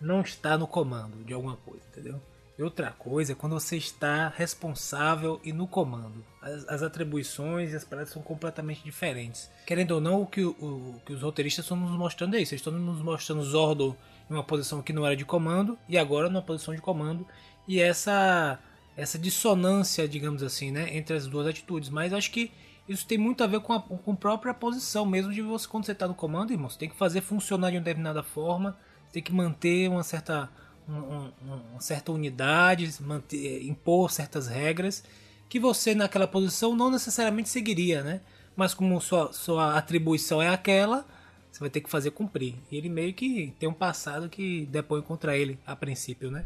[0.00, 2.22] não está no comando de alguma coisa, entendeu?
[2.56, 6.24] E outra coisa é quando você está responsável e no comando.
[6.40, 9.50] As, as atribuições e as paradas são completamente diferentes.
[9.66, 12.54] Querendo ou não, o que, o, o que os roteiristas estão nos mostrando é isso.
[12.54, 13.96] Eles estão nos mostrando Zordon
[14.30, 17.26] em uma posição que não era de comando e agora numa posição de comando.
[17.66, 18.60] E essa
[18.96, 21.88] essa dissonância, digamos assim, né, entre as duas atitudes.
[21.88, 22.50] Mas acho que
[22.88, 25.84] isso tem muito a ver com a, com a própria posição mesmo de você quando
[25.86, 26.68] você está no comando, irmão.
[26.68, 28.76] Você tem que fazer funcionar de uma determinada forma,
[29.12, 30.50] tem que manter uma certa
[30.86, 31.32] um- um-
[31.72, 35.02] uma certa unidade, manter, impor certas regras
[35.48, 38.20] que você naquela posição não necessariamente seguiria, né?
[38.56, 41.06] Mas como sua, sua atribuição é aquela,
[41.50, 42.56] você vai ter que fazer cumprir.
[42.70, 46.44] E ele meio que tem um passado que depõe contra ele a princípio, né?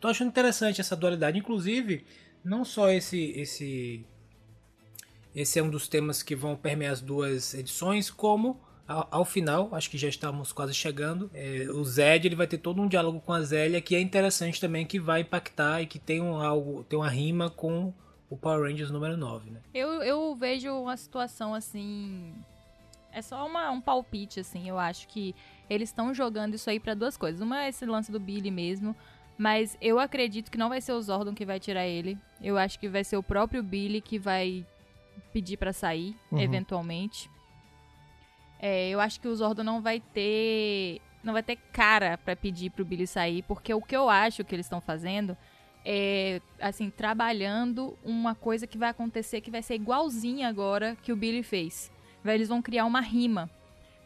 [0.00, 2.04] Tô achando interessante essa dualidade, inclusive
[2.42, 4.04] não só esse esse
[5.34, 9.68] esse é um dos temas que vão permear as duas edições, como ao, ao final,
[9.72, 13.20] acho que já estamos quase chegando, é, o Zed ele vai ter todo um diálogo
[13.20, 16.82] com a Zélia que é interessante também, que vai impactar e que tem um algo,
[16.84, 17.94] tem uma rima com
[18.30, 19.60] o Power Rangers número 9, né?
[19.74, 22.32] Eu, eu vejo uma situação assim.
[23.12, 24.68] É só uma, um palpite, assim.
[24.68, 25.34] Eu acho que
[25.68, 27.40] eles estão jogando isso aí pra duas coisas.
[27.40, 28.94] Uma é esse lance do Billy mesmo.
[29.42, 32.18] Mas eu acredito que não vai ser o Zordon que vai tirar ele.
[32.42, 34.66] Eu acho que vai ser o próprio Billy que vai
[35.32, 36.40] pedir pra sair, Uhum.
[36.40, 37.30] eventualmente.
[38.60, 41.00] É, eu acho que o Zordon não vai ter.
[41.24, 44.54] Não vai ter cara pra pedir pro Billy sair, porque o que eu acho que
[44.54, 45.34] eles estão fazendo
[45.86, 51.16] é, assim, trabalhando uma coisa que vai acontecer que vai ser igualzinha agora que o
[51.16, 51.90] Billy fez.
[52.26, 53.48] Eles vão criar uma rima.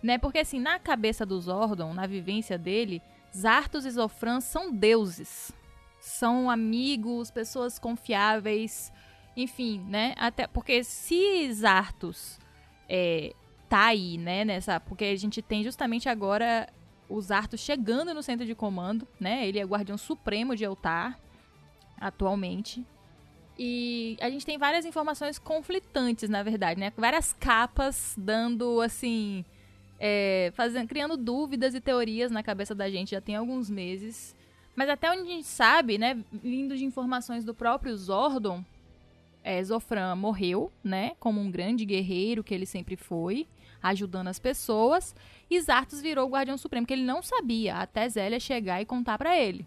[0.01, 0.17] Né?
[0.17, 3.03] Porque assim, na cabeça do Zordon, na vivência dele,
[3.37, 5.53] Zartos e Zofran são deuses.
[6.01, 8.93] São amigos, pessoas confiáveis,
[9.37, 10.15] enfim, né?
[10.17, 12.39] Até porque se Zartos
[12.89, 13.33] é,
[13.69, 16.69] tá aí, né, nessa, porque a gente tem justamente agora
[17.09, 19.47] o Zartos chegando no centro de comando, né?
[19.47, 21.19] Ele é guardião supremo de Eltar
[22.01, 22.87] atualmente.
[23.59, 26.93] E a gente tem várias informações conflitantes, na verdade, né?
[26.97, 29.45] Várias capas dando, assim,
[29.99, 34.35] é, fazendo, criando dúvidas e teorias na cabeça da gente já tem alguns meses.
[34.75, 38.65] Mas até onde a gente sabe, né, vindo de informações do próprio Zordon,
[39.43, 43.47] é, Zofran morreu, né, como um grande guerreiro que ele sempre foi,
[43.83, 45.15] ajudando as pessoas,
[45.51, 49.19] e Zartos virou o Guardião Supremo, que ele não sabia, até Zélia chegar e contar
[49.19, 49.67] pra ele.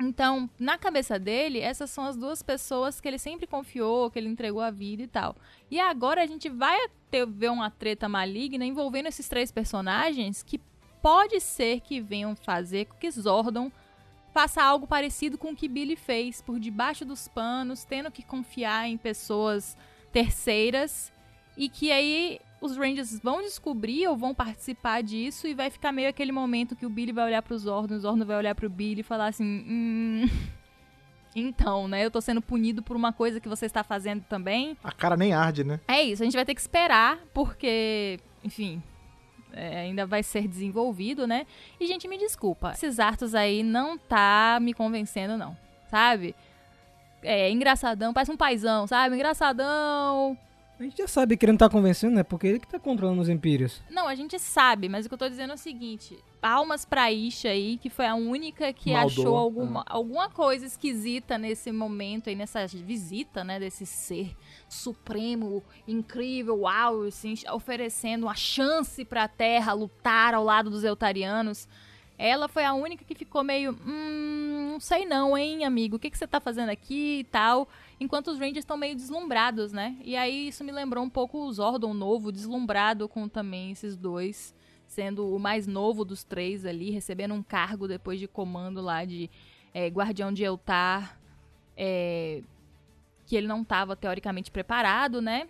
[0.00, 4.28] Então, na cabeça dele, essas são as duas pessoas que ele sempre confiou, que ele
[4.28, 5.34] entregou a vida e tal.
[5.68, 6.78] E agora a gente vai
[7.10, 10.60] ter, ver uma treta maligna envolvendo esses três personagens que
[11.02, 13.72] pode ser que venham fazer com que Zordon
[14.32, 18.88] faça algo parecido com o que Billy fez, por debaixo dos panos, tendo que confiar
[18.88, 19.76] em pessoas
[20.12, 21.12] terceiras
[21.56, 26.08] e que aí os Rangers vão descobrir ou vão participar disso e vai ficar meio
[26.08, 29.00] aquele momento que o Billy vai olhar pro Zordon, o Zordon vai olhar pro Billy
[29.00, 30.28] e falar assim: hum,
[31.34, 32.04] então, né?
[32.04, 34.76] Eu tô sendo punido por uma coisa que você está fazendo também.
[34.82, 35.80] A cara nem arde, né?
[35.86, 38.82] É isso, a gente vai ter que esperar, porque, enfim,
[39.52, 41.46] é, ainda vai ser desenvolvido, né?
[41.78, 45.56] E, gente, me desculpa, esses artos aí não tá me convencendo, não,
[45.88, 46.34] sabe?
[47.22, 49.14] É engraçadão, parece um paizão, sabe?
[49.14, 50.38] Engraçadão.
[50.78, 52.22] A gente já sabe que ele não tá convencendo, né?
[52.22, 53.82] Porque ele que tá controlando os Empírios.
[53.90, 57.10] Não, a gente sabe, mas o que eu tô dizendo é o seguinte: palmas pra
[57.10, 62.28] Isha aí, que foi a única que Maldou, achou alguma, alguma coisa esquisita nesse momento
[62.28, 64.36] aí, nessa visita, né, desse ser
[64.68, 71.66] supremo, incrível, uau, assim, oferecendo uma chance pra Terra lutar ao lado dos Eutarianos.
[72.16, 76.10] Ela foi a única que ficou meio, hum, não sei não, hein, amigo, o que,
[76.10, 77.68] que você tá fazendo aqui e tal.
[78.00, 79.96] Enquanto os Rangers estão meio deslumbrados, né?
[80.04, 84.54] E aí isso me lembrou um pouco o Zordon novo, deslumbrado com também esses dois,
[84.86, 89.28] sendo o mais novo dos três ali, recebendo um cargo depois de comando lá de
[89.74, 91.18] é, Guardião de Eltar.
[91.76, 92.42] É,
[93.28, 95.46] que ele não estava teoricamente preparado, né?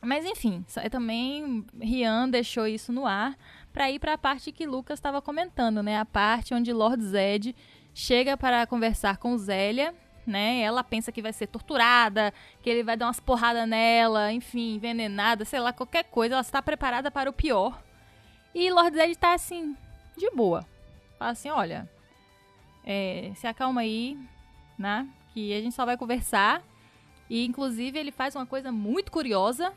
[0.00, 3.36] Mas enfim, é também Rian deixou isso no ar
[3.72, 5.98] para ir para a parte que Lucas estava comentando, né?
[5.98, 7.54] A parte onde Lord Zed
[7.92, 9.94] chega para conversar com Zélia,
[10.26, 10.60] né?
[10.60, 12.32] Ela pensa que vai ser torturada,
[12.62, 16.34] que ele vai dar umas porradas nela, enfim, envenenada, sei lá, qualquer coisa.
[16.34, 17.82] Ela está preparada para o pior.
[18.54, 19.76] E Lord Zed está assim,
[20.16, 20.66] de boa.
[21.18, 21.88] Fala assim, olha,
[22.84, 24.18] é, se acalma aí,
[24.78, 25.08] né?
[25.32, 26.62] Que a gente só vai conversar.
[27.28, 29.72] E inclusive ele faz uma coisa muito curiosa,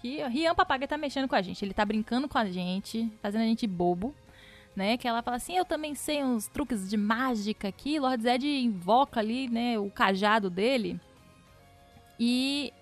[0.00, 1.64] que Rian Papaga tá mexendo com a gente.
[1.64, 4.14] Ele tá brincando com a gente, fazendo a gente bobo.
[4.74, 7.98] Né, que ela fala assim, eu também sei uns truques de mágica aqui.
[7.98, 10.98] Lord Zed invoca ali, né, o cajado dele.
[12.18, 12.72] E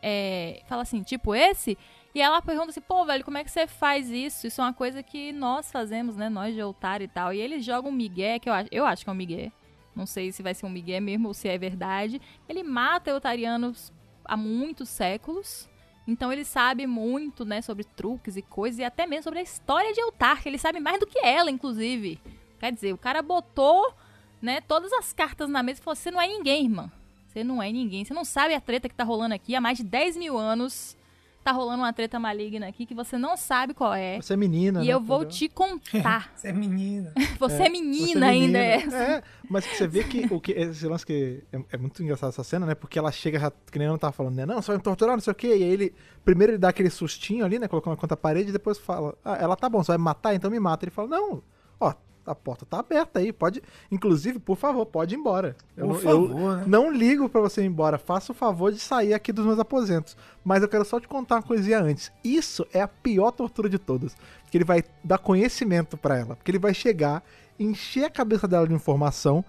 [0.00, 1.76] é, fala assim, tipo esse.
[2.14, 4.46] E ela pergunta assim, pô, velho, como é que você faz isso?
[4.46, 7.32] Isso é uma coisa que nós fazemos, né, nós de altar e tal.
[7.32, 9.50] E ele joga um migué, que eu acho, eu acho que é um migué.
[9.96, 12.20] Não sei se vai ser um migué mesmo ou se é verdade.
[12.48, 13.92] Ele mata eutarianos
[14.24, 15.68] há muitos séculos.
[16.06, 19.92] Então ele sabe muito, né, sobre truques e coisas, e até mesmo sobre a história
[19.92, 22.20] de Eltar, que ele sabe mais do que ela, inclusive.
[22.60, 23.94] Quer dizer, o cara botou,
[24.40, 26.90] né, todas as cartas na mesa e falou: você não é ninguém, irmã.
[27.26, 28.04] Você não é ninguém.
[28.04, 30.96] Você não sabe a treta que tá rolando aqui há mais de 10 mil anos.
[31.44, 34.16] Tá rolando uma treta maligna aqui que você não sabe qual é.
[34.20, 34.94] Você é menina, E né?
[34.94, 35.36] eu vou Entendeu?
[35.36, 36.32] te contar.
[36.34, 37.12] Você é menina.
[37.38, 38.96] Você é, Você menina é ainda, menina.
[38.96, 39.10] é.
[39.16, 42.42] É, mas você vê que, o que esse lance que é, é muito engraçado essa
[42.42, 42.74] cena, né?
[42.74, 44.46] Porque ela chega, já, que nem ela tava falando, né?
[44.46, 45.48] Não, você vai me torturar, não sei o quê.
[45.48, 47.68] E aí ele, primeiro ele dá aquele sustinho ali, né?
[47.68, 50.34] Colocando contra a parede, e depois fala, ah, ela tá bom, você vai me matar,
[50.34, 50.84] então me mata.
[50.86, 51.42] Ele fala, não,
[51.78, 51.92] ó,
[52.26, 55.56] a porta tá aberta aí, pode, inclusive, por favor, pode ir embora.
[55.76, 56.64] Eu, Por não- eu favor, né?
[56.66, 60.16] não ligo pra você ir embora, faça o favor de sair aqui dos meus aposentos.
[60.44, 62.10] Mas eu quero só te contar uma coisinha antes.
[62.22, 64.16] Isso é a pior tortura de todas.
[64.42, 66.36] Porque ele vai dar conhecimento pra ela.
[66.36, 67.22] Porque ele vai chegar,
[67.58, 69.44] encher a cabeça dela de informação,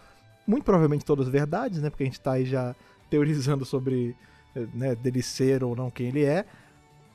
[0.48, 1.90] muito provavelmente todas verdades, né?
[1.90, 2.76] Porque a gente tá aí já
[3.10, 4.16] teorizando sobre
[4.56, 6.46] eh, né, dele ser ou não quem ele é.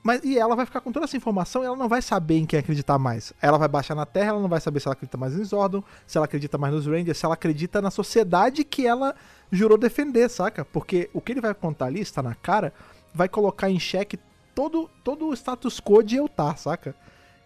[0.03, 2.47] Mas, e ela vai ficar com toda essa informação e ela não vai saber em
[2.47, 3.35] quem acreditar mais.
[3.41, 5.83] Ela vai baixar na Terra, ela não vai saber se ela acredita mais em Zordon,
[6.07, 9.15] se ela acredita mais nos Rangers, se ela acredita na sociedade que ela
[9.53, 10.65] jurou defender, saca?
[10.65, 12.73] Porque o que ele vai contar ali, está na cara,
[13.13, 14.19] vai colocar em xeque
[14.55, 16.95] todo, todo o status quo de Eltar, saca?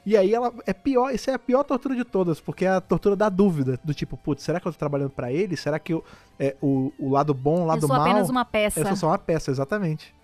[0.07, 2.81] E aí ela é pior, isso é a pior tortura de todas, porque é a
[2.81, 5.57] tortura da dúvida, do tipo, putz, será que eu tô trabalhando pra ele?
[5.57, 6.05] Será que eu,
[6.39, 8.03] é, o, o lado bom, o Eu lado sou mal?
[8.03, 8.81] apenas uma peça.
[8.81, 10.15] Eu sou só uma peça, exatamente.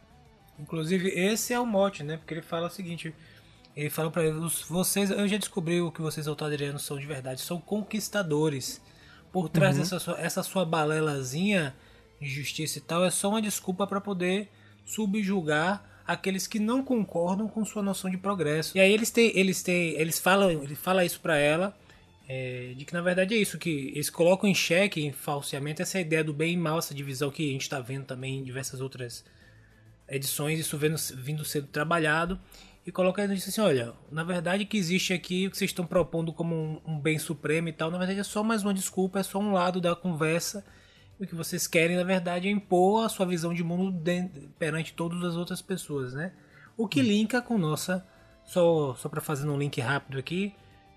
[0.61, 2.16] Inclusive, esse é o mote, né?
[2.16, 3.14] Porque ele fala o seguinte:
[3.77, 7.40] ele fala pra eles, vocês, eu já descobri o que vocês altadrianos são de verdade,
[7.40, 8.81] são conquistadores.
[9.33, 9.83] Por trás Uhum.
[9.83, 11.75] dessa sua, essa sua balelazinha
[12.20, 14.49] de justiça e tal, é só uma desculpa pra poder
[14.85, 18.77] subjugar aqueles que não concordam com sua noção de progresso.
[18.77, 21.77] E aí eles têm, eles têm, eles falam, ele fala isso pra ela.
[22.29, 25.99] é, de que na verdade é isso, que eles colocam em xeque, em falseamento, essa
[26.01, 28.81] ideia do bem e mal, essa divisão que a gente está vendo também em diversas
[28.81, 29.25] outras
[30.11, 32.38] edições, isso vendo, vindo sendo trabalhado,
[32.85, 36.33] e coloca isso assim, olha, na verdade que existe aqui, o que vocês estão propondo
[36.33, 39.23] como um, um bem supremo e tal, na verdade é só mais uma desculpa, é
[39.23, 40.64] só um lado da conversa,
[41.18, 44.94] o que vocês querem, na verdade, é impor a sua visão de mundo de- perante
[44.94, 46.33] todas as outras pessoas, né?
[46.79, 48.07] O que linka com nossa,
[48.46, 50.55] só, só para fazer um link rápido aqui,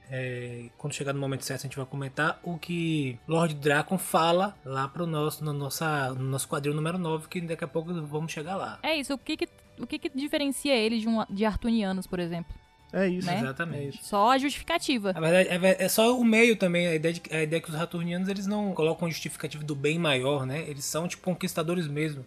[0.09, 4.55] é, quando chegar no momento certo a gente vai comentar o que Lord Dracon fala
[4.65, 8.31] lá pro nosso, no, nossa, no nosso quadril número 9, que daqui a pouco vamos
[8.31, 8.79] chegar lá.
[8.83, 9.47] É isso, o que que,
[9.79, 12.53] o que que diferencia eles de, um, de Artunianos, por exemplo?
[12.93, 13.25] É isso.
[13.25, 13.39] Né?
[13.39, 14.05] Exatamente.
[14.05, 15.13] Só a justificativa.
[15.13, 17.75] Na verdade, é, é só o meio também, a ideia, de, a ideia que os
[17.75, 20.63] Raturnianos eles não colocam um justificativo do bem maior, né?
[20.67, 22.23] Eles são tipo conquistadores mesmo.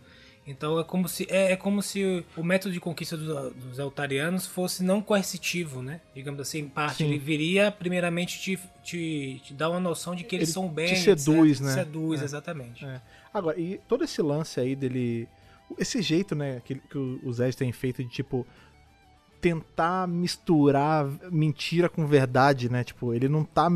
[0.47, 4.47] Então é como se é, é como se o método de conquista do- dos Altarianos
[4.47, 6.01] fosse não coercitivo, né?
[6.15, 6.99] Digamos assim, em parte.
[6.99, 7.07] Sim.
[7.07, 10.87] Ele viria primeiramente te, te, te dar uma noção de que eles Ele são bem.
[10.95, 11.73] te seduz, né?
[11.75, 12.25] Seduz, É.
[12.25, 12.85] exatamente.
[12.85, 13.01] É.
[13.35, 15.29] Agora, e todo esse lance aí dele.
[15.77, 18.47] Esse jeito, né, que, que o Zed tem feito de tipo.
[19.41, 22.83] Tentar misturar mentira com verdade, né?
[22.83, 23.69] Tipo, ele não tá.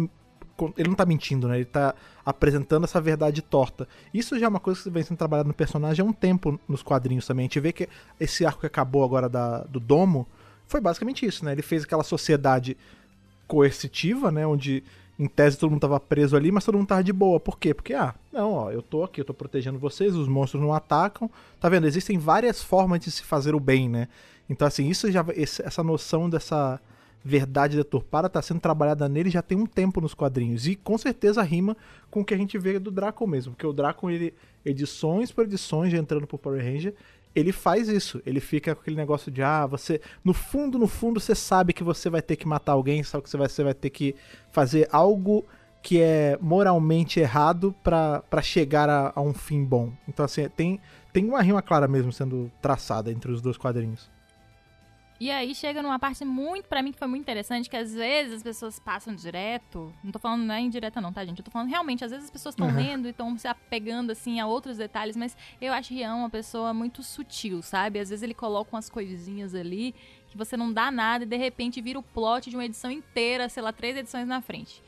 [0.77, 1.57] Ele não tá mentindo, né?
[1.57, 1.95] Ele tá
[2.25, 3.89] apresentando essa verdade torta.
[4.13, 6.83] Isso já é uma coisa que vem sendo trabalhada no personagem há um tempo nos
[6.83, 7.45] quadrinhos também.
[7.45, 10.27] A gente vê que esse arco que acabou agora da, do Domo
[10.67, 11.53] foi basicamente isso, né?
[11.53, 12.77] Ele fez aquela sociedade
[13.47, 14.47] coercitiva, né?
[14.47, 14.85] Onde
[15.19, 17.39] em tese todo mundo tava preso ali, mas todo mundo tava de boa.
[17.39, 17.75] Por quê?
[17.75, 21.31] Porque, ah, não, ó, eu tô aqui, eu tô protegendo vocês, os monstros não atacam.
[21.61, 21.87] Tá vendo?
[21.87, 24.09] Existem várias formas de se fazer o bem, né?
[24.49, 25.25] Então, assim, isso já.
[25.37, 26.81] essa noção dessa
[27.23, 30.67] verdade deturpada tá sendo trabalhada nele já tem um tempo nos quadrinhos.
[30.67, 31.77] E com certeza rima
[32.11, 33.53] com o que a gente vê do Draco mesmo.
[33.53, 36.95] Porque o Draco, ele, edições por edições, já entrando pro Power Ranger,
[37.35, 38.21] ele faz isso.
[38.27, 40.01] Ele fica com aquele negócio de, ah, você.
[40.25, 43.31] No fundo, no fundo, você sabe que você vai ter que matar alguém, sabe que
[43.31, 44.15] você vai, você vai ter que
[44.51, 45.45] fazer algo
[45.83, 49.93] que é moralmente errado pra chegar a, a um fim bom.
[50.07, 50.81] Então, assim, tem,
[51.13, 54.11] tem uma rima clara mesmo sendo traçada entre os dois quadrinhos.
[55.21, 58.37] E aí chega numa parte muito, pra mim, que foi muito interessante, que às vezes
[58.37, 59.93] as pessoas passam direto.
[60.03, 61.41] Não tô falando não é indireta, não, tá, gente?
[61.41, 62.75] Eu tô falando realmente, às vezes as pessoas estão Uhum.
[62.75, 66.73] lendo e estão se apegando, assim, a outros detalhes, mas eu acho Rian uma pessoa
[66.73, 67.99] muito sutil, sabe?
[68.01, 69.95] Às vezes ele coloca umas coisinhas ali
[70.29, 73.47] que você não dá nada e de repente vira o plot de uma edição inteira,
[73.51, 74.83] sei lá, três edições na frente.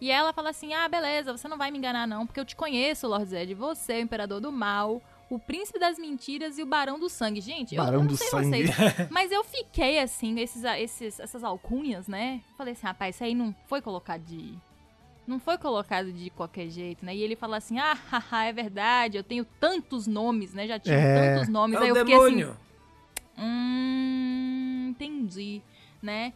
[0.00, 2.56] E ela fala assim: ah, beleza, você não vai me enganar, não, porque eu te
[2.56, 3.52] conheço, Lord Zed.
[3.54, 5.02] Você é o imperador do mal.
[5.30, 7.40] O príncipe das mentiras e o barão do sangue.
[7.40, 8.66] Gente, eu- eu, Barão não do sei sangue.
[8.66, 8.70] vocês,
[9.10, 12.40] mas eu fiquei assim, esses, esses, essas alcunhas, né?
[12.56, 14.54] Falei assim, rapaz, isso aí não foi colocado de.
[15.26, 17.16] Não foi colocado de qualquer jeito, né?
[17.16, 20.66] E ele fala assim: ah, haha, é verdade, eu tenho tantos nomes, né?
[20.68, 21.34] Já tive É.
[21.36, 21.80] tantos nomes.
[21.80, 22.24] É aí o eu fiquei assim.
[22.36, 22.56] demônio.
[23.38, 25.62] Hum, entendi,
[26.02, 26.32] né?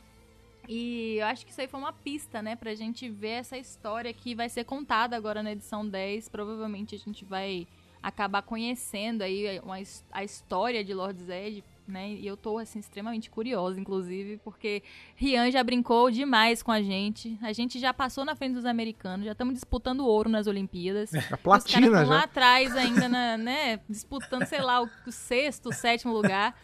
[0.69, 2.55] E eu acho que isso aí foi uma pista, né?
[2.57, 6.29] Pra gente ver essa história que vai ser contada agora na edição 10.
[6.29, 7.67] Provavelmente a gente vai
[8.03, 9.77] acabar conhecendo aí uma,
[10.13, 12.11] a história de Lord Zed, né?
[12.11, 14.83] E eu tô, assim, extremamente curiosa, inclusive, porque
[15.17, 17.39] Rian já brincou demais com a gente.
[17.41, 21.13] A gente já passou na frente dos americanos, já estamos disputando ouro nas Olimpíadas.
[21.15, 23.81] A Os caras platina estão lá atrás ainda, na- né?
[23.89, 26.61] Disputando, sei lá, o, o sexto, o sétimo lugar.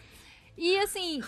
[0.58, 1.20] E assim,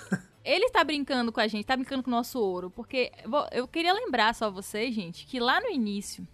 [0.44, 2.70] ele tá brincando com a gente, tá brincando com o nosso ouro.
[2.70, 3.10] Porque
[3.50, 6.26] eu queria lembrar só vocês, gente, que lá no início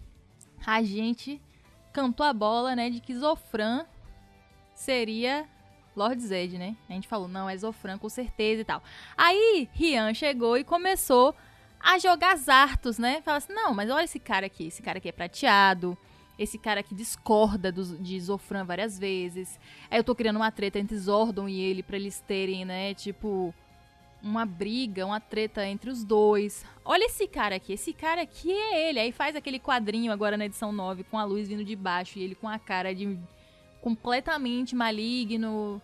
[0.65, 1.41] a gente
[1.93, 3.85] cantou a bola, né, de que Zofran
[4.75, 5.45] seria
[5.95, 6.75] Lord Zed, né?
[6.89, 8.81] A gente falou, não, é Zofran com certeza e tal.
[9.15, 11.35] Aí Rian chegou e começou
[11.79, 13.21] a jogar Zartos, né?
[13.21, 15.97] Fala assim, não, mas olha esse cara aqui, esse cara aqui é prateado,
[16.39, 19.59] esse cara aqui discorda dos- de Zofran várias vezes.
[19.91, 23.53] Aí eu tô criando uma treta entre Zordon e ele pra eles terem, né, tipo,
[24.23, 26.65] uma briga, uma treta entre os dois.
[26.85, 28.99] Olha esse cara aqui, esse cara aqui é ele.
[28.99, 32.23] Aí faz aquele quadrinho agora na edição 9 com a luz vindo de baixo e
[32.23, 33.19] ele com a cara de
[33.81, 35.81] completamente maligno.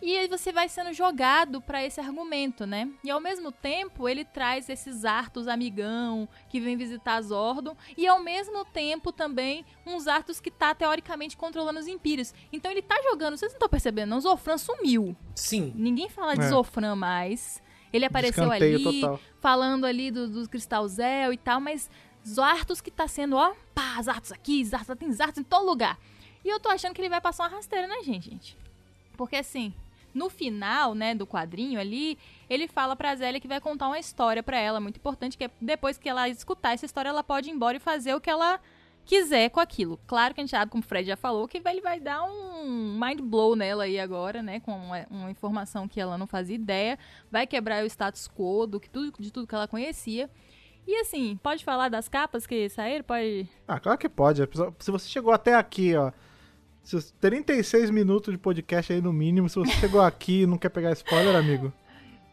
[0.00, 2.88] E aí você vai sendo jogado pra esse argumento, né?
[3.02, 8.22] E ao mesmo tempo ele traz esses Artos amigão que vem visitar Zordon e ao
[8.22, 12.32] mesmo tempo também uns Artos que tá teoricamente controlando os Impérios.
[12.52, 14.20] Então ele tá jogando, vocês não estão percebendo, não?
[14.20, 15.16] Zofran sumiu.
[15.34, 15.72] Sim.
[15.74, 16.48] Ninguém fala de É.
[16.48, 17.60] Zofran mais.
[17.92, 19.20] Ele apareceu Descanteio ali, total.
[19.40, 21.90] falando ali do, do Cristal Zel e tal, mas
[22.26, 25.98] Zartos que tá sendo, ó, pá, Zartos aqui, Zartos, tem Zartos em todo lugar.
[26.44, 28.56] E eu tô achando que ele vai passar uma rasteira na gente, gente.
[29.16, 29.72] Porque assim,
[30.14, 34.42] no final, né, do quadrinho ali, ele fala pra Zélia que vai contar uma história
[34.42, 37.52] pra ela, muito importante, que é depois que ela escutar essa história, ela pode ir
[37.52, 38.60] embora e fazer o que ela
[39.08, 39.98] quiser com aquilo.
[40.06, 42.98] Claro que a gente sabe, como o Fred já falou, que ele vai dar um
[43.00, 46.98] mind blow nela aí agora, né, com uma, uma informação que ela não fazia ideia,
[47.30, 50.28] vai quebrar o status quo do que tudo, de tudo que ela conhecia.
[50.86, 53.04] E assim, pode falar das capas que saíram?
[53.04, 53.48] Pode.
[53.66, 54.42] Ah, claro que pode.
[54.78, 56.12] Se você chegou até aqui, ó.
[56.82, 59.48] se- 36 minutos de podcast aí no mínimo.
[59.50, 61.72] Se você chegou aqui e não quer pegar spoiler, amigo.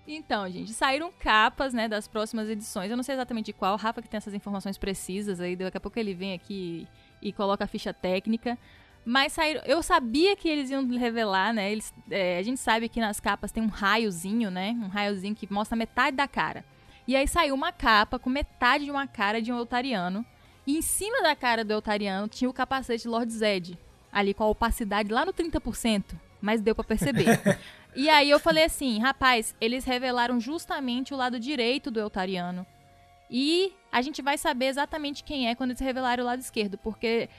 [0.08, 2.92] Então, gente, saíram capas, né, das próximas edições.
[2.92, 5.78] Eu não sei exatamente de qual, o Rafa que tem essas informações precisas aí, daqui
[5.78, 6.88] a pouco ele vem aqui
[7.22, 8.58] e, coloca a ficha técnica.
[9.04, 9.62] Mas saíram.
[9.66, 11.72] Eu sabia que eles iam revelar, né?
[11.72, 14.72] Eles, é, a gente sabe que nas capas tem um raiozinho, né?
[14.82, 16.66] Um raiozinho que mostra metade da cara.
[17.08, 20.26] E aí saiu uma capa com metade de uma cara de um Eltariano.
[20.66, 23.78] E em cima da cara do Eltariano tinha o capacete Lord Zed.
[24.12, 26.04] Ali com a opacidade lá no 30%.
[26.42, 27.40] Mas deu pra perceber.
[27.96, 32.66] E aí eu falei assim, rapaz, eles revelaram justamente o lado direito do Eltariano.
[33.30, 37.30] E a gente vai saber exatamente quem é quando eles revelarem o lado esquerdo, porque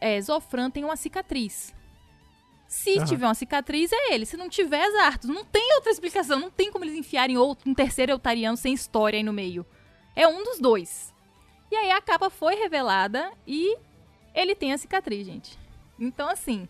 [0.00, 1.74] é, Zofran tem uma cicatriz.
[2.68, 3.04] Se Aham.
[3.04, 4.26] tiver uma cicatriz, é ele.
[4.26, 5.28] Se não tiver, é Zartos.
[5.28, 6.38] Não tem outra explicação.
[6.38, 9.64] Não tem como eles enfiarem outro, um terceiro Eltariano sem história aí no meio.
[10.16, 11.14] É um dos dois.
[11.70, 13.76] E aí a capa foi revelada e
[14.34, 15.58] ele tem a cicatriz, gente.
[15.98, 16.68] Então, assim.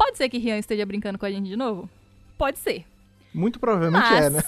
[0.00, 1.86] Pode ser que Rian esteja brincando com a gente de novo?
[2.38, 2.86] Pode ser.
[3.34, 4.42] Muito provavelmente Mas é, né?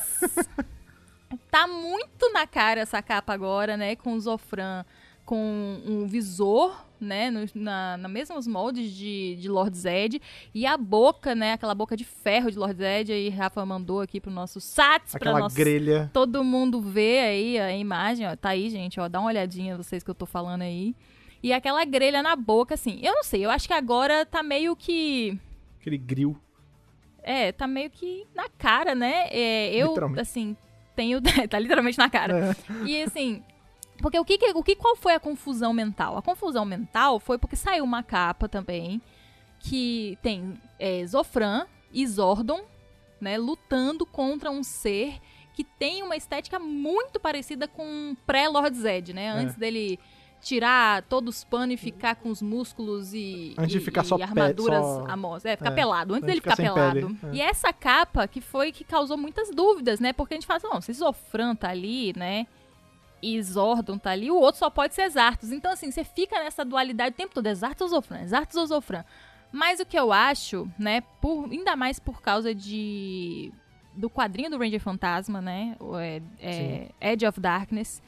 [1.50, 3.94] tá muito na cara essa capa agora, né?
[3.94, 4.82] Com o Zofran
[5.26, 7.30] com um visor, né?
[7.30, 10.22] No, na, na mesmos moldes de, de Lord Zed.
[10.54, 11.52] E a boca, né?
[11.52, 13.12] Aquela boca de ferro de Lord Zed.
[13.12, 16.10] Aí Rafa mandou aqui pro nosso Sats, pra Aquela nosso grelha.
[16.14, 20.02] todo mundo vê aí a imagem, ó, tá aí, gente, ó, dá uma olhadinha vocês
[20.02, 20.96] que eu tô falando aí.
[21.42, 24.76] E aquela grelha na boca, assim, eu não sei, eu acho que agora tá meio
[24.76, 25.36] que,
[25.82, 26.36] Aquele grill.
[27.24, 29.26] é, tá meio que na cara, né?
[29.30, 30.20] É, eu, Literalmente.
[30.20, 30.56] assim,
[30.94, 31.20] tenho,
[31.50, 32.56] tá literalmente na cara.
[32.80, 32.84] É.
[32.86, 33.42] E assim,
[33.98, 36.16] porque o que, o que qual foi a confusão mental?
[36.16, 39.02] A confusão mental foi porque saiu uma capa também
[39.58, 42.62] que tem é, Zofran e Zordon,
[43.20, 45.18] né, lutando contra um ser
[45.54, 49.30] que tem uma estética muito parecida com pré-Lord Zed, né?
[49.30, 49.98] Antes dele
[50.42, 54.06] tirar todos os panos e ficar com os músculos e, Antes de e- ficar e
[54.06, 55.06] só armaduras só-.
[55.44, 57.16] É, ficar é, pelado, antes antes dele de ficar ficar pelado.
[57.16, 57.36] pele, é.
[57.36, 60.12] E essa capa que foi que causou muitas dúvidas, né?
[60.12, 62.48] Porque a gente fala assim, se Zofran tá ali, né?
[63.22, 65.52] E Zordon tá ali, o outro só pode ser Zartos.
[65.52, 69.04] Então, assim, você fica nessa dualidade o tempo todo, Zartos ou Zofran, Zartos ou Zofran.
[69.52, 73.52] Mas o que eu acho, né, por, ainda mais por causa de
[73.94, 78.02] do quadrinho do Ranger Fantasma, né, é, é, Edge of Darkness,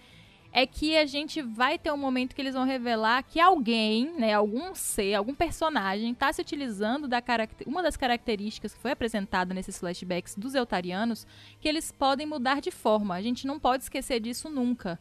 [0.56, 4.34] é que a gente vai ter um momento que eles vão revelar que alguém, né,
[4.34, 7.20] algum ser, algum personagem está se utilizando da
[7.66, 11.26] uma das características que foi apresentada nesses flashbacks dos Eutarianos,
[11.60, 13.16] que eles podem mudar de forma.
[13.16, 14.96] A gente não pode esquecer disso nunca,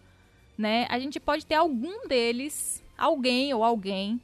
[0.58, 0.88] né?
[0.90, 4.20] A gente pode ter algum deles, alguém ou alguém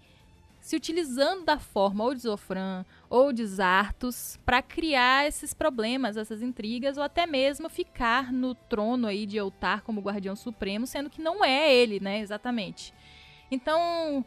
[0.60, 6.42] se utilizando da forma ou de Zofran ou de Zartos para criar esses problemas, essas
[6.44, 11.22] intrigas, ou até mesmo ficar no trono aí de Eutar como guardião supremo, sendo que
[11.22, 12.94] não é ele, né, exatamente.
[13.50, 14.24] Então,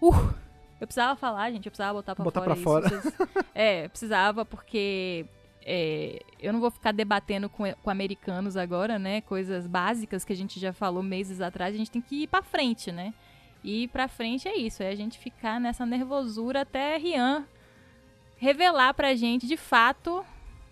[0.00, 0.34] uh,
[0.80, 2.64] eu precisava falar, gente, eu precisava botar pra Botar fora pra isso.
[2.64, 2.88] fora.
[2.88, 3.14] vocês-
[3.54, 5.24] é, precisava porque
[5.64, 10.36] é, eu não vou ficar debatendo com, com americanos agora, né, coisas básicas que a
[10.36, 13.14] gente já falou meses atrás, a gente tem que ir pra frente, né?
[13.64, 17.46] E pra frente é isso, é a gente ficar nessa nervosura até Rian
[18.42, 20.26] revelar pra gente de fato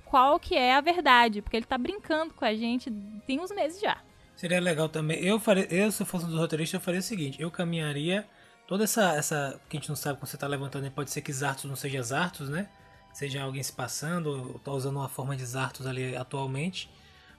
[0.05, 2.91] qual que é a verdade, porque ele tá brincando com a gente
[3.25, 3.99] tem uns meses já.
[4.35, 5.23] Seria legal também.
[5.25, 8.27] Eu faria, eu se eu fosse um dos roteiristas, eu faria o seguinte: eu caminharia
[8.66, 10.93] toda essa, essa que a gente não sabe quando você tá levantando, né?
[10.93, 12.68] pode ser que Zartos não seja Zartos, né?
[13.12, 16.91] Seja alguém se passando, ou tá usando uma forma de Zartos ali atualmente.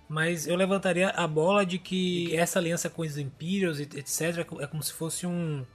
[0.08, 4.82] Mas eu levantaria a bola de que essa aliança com os Imperials, etc., é como
[4.82, 5.66] se fosse um,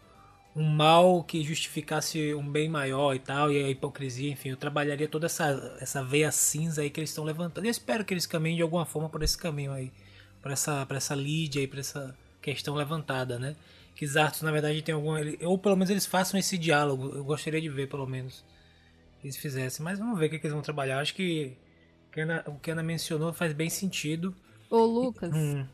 [0.57, 5.07] um mal que justificasse um bem maior e tal, e a hipocrisia, enfim, eu trabalharia
[5.07, 7.67] toda essa, essa veia cinza aí que eles estão levantando.
[7.67, 9.93] Eu espero que eles caminhem de alguma forma por esse caminho aí,
[10.41, 13.55] por essa, por essa lead aí, por essa questão levantada, né?
[13.95, 15.21] Que Zartos, na verdade, tem alguma.
[15.43, 18.43] Ou pelo menos eles façam esse diálogo, eu gostaria de ver, pelo menos,
[19.21, 19.85] que eles fizessem.
[19.85, 21.01] Mas vamos ver o que, que eles vão trabalhar.
[21.01, 21.57] Acho que
[22.09, 24.35] o que a Ana- o que a Ana mencionou faz bem sentido.
[24.71, 25.67] Ô Lucas, Hum,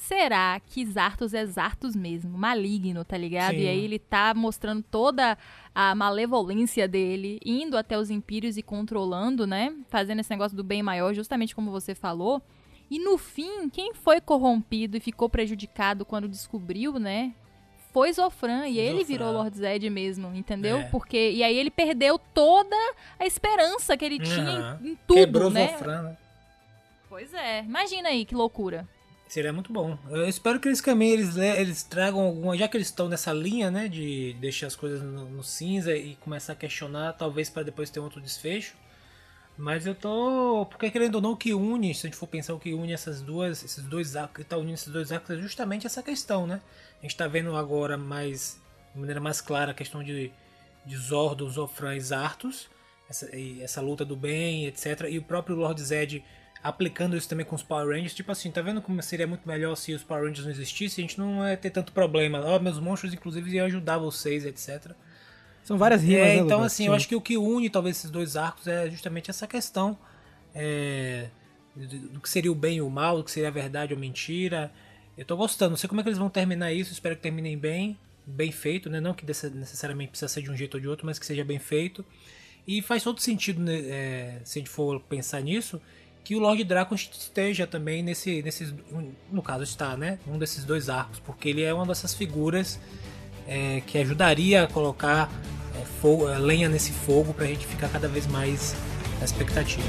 [0.00, 3.54] será que Zartos é Zartos mesmo, maligno, tá ligado?
[3.54, 3.62] Sim.
[3.62, 5.36] E aí ele tá mostrando toda
[5.74, 9.74] a malevolência dele, indo até os impérios e controlando, né?
[9.88, 12.42] Fazendo esse negócio do bem maior, justamente como você falou.
[12.90, 17.32] E no fim, quem foi corrompido e ficou prejudicado quando descobriu, né?
[17.92, 19.06] Foi Zofran, e ele Zofran.
[19.06, 20.78] virou Lord Zed mesmo, entendeu?
[20.78, 20.82] É.
[20.84, 22.76] Porque e aí ele perdeu toda
[23.18, 24.80] a esperança que ele tinha Aham.
[24.82, 25.68] em, em tudo, Quebrou né?
[25.68, 26.16] Zofran, né?
[27.08, 28.88] Pois é, imagina aí que loucura.
[29.30, 29.96] Seria muito bom.
[30.10, 32.56] Eu espero que eles caminhem, eles, le- eles tragam alguma.
[32.58, 33.86] Já que eles estão nessa linha, né?
[33.86, 38.00] De deixar as coisas no, no cinza e começar a questionar, talvez para depois ter
[38.00, 38.74] outro desfecho.
[39.56, 40.66] Mas eu tô.
[40.68, 42.92] Porque querendo ou não, o que une, se a gente for pensar o que une
[42.92, 46.44] essas duas, esses dois arcos, que tá unindo esses dois arcos é justamente essa questão,
[46.44, 46.60] né?
[46.98, 48.60] A gente tá vendo agora mais.
[48.92, 50.32] De maneira mais clara a questão de,
[50.84, 52.68] de Zordon, Zofran e Zartos.
[53.08, 53.28] Essa,
[53.60, 55.02] essa luta do bem, etc.
[55.08, 56.24] E o próprio Lord Zed
[56.62, 58.14] aplicando isso também com os Power Rangers.
[58.14, 61.04] Tipo assim, tá vendo como seria muito melhor se os Power Rangers não existissem?
[61.04, 62.40] A gente não ia ter tanto problema.
[62.44, 64.92] Ó, meus monstros, inclusive, iam ajudar vocês, etc.
[65.64, 68.10] São várias rimas, É, né, então assim, eu acho que o que une talvez esses
[68.10, 69.96] dois arcos é justamente essa questão
[70.54, 71.28] é,
[71.76, 74.72] do que seria o bem e o mal, do que seria a verdade ou mentira.
[75.16, 77.58] Eu tô gostando, não sei como é que eles vão terminar isso, espero que terminem
[77.58, 79.00] bem, bem feito, né?
[79.00, 81.58] Não que necessariamente precisa ser de um jeito ou de outro, mas que seja bem
[81.58, 82.04] feito.
[82.66, 85.80] E faz todo sentido, né, é, se a gente for pensar nisso,
[86.22, 88.72] que o Lord Draco esteja também nesse, nesses,
[89.32, 90.18] no caso está, né?
[90.26, 92.78] Um desses dois arcos, porque ele é uma dessas figuras
[93.48, 95.30] é, que ajudaria a colocar
[95.80, 98.76] é, fogo- é, lenha nesse fogo pra gente ficar cada vez mais
[99.18, 99.88] na expectativa.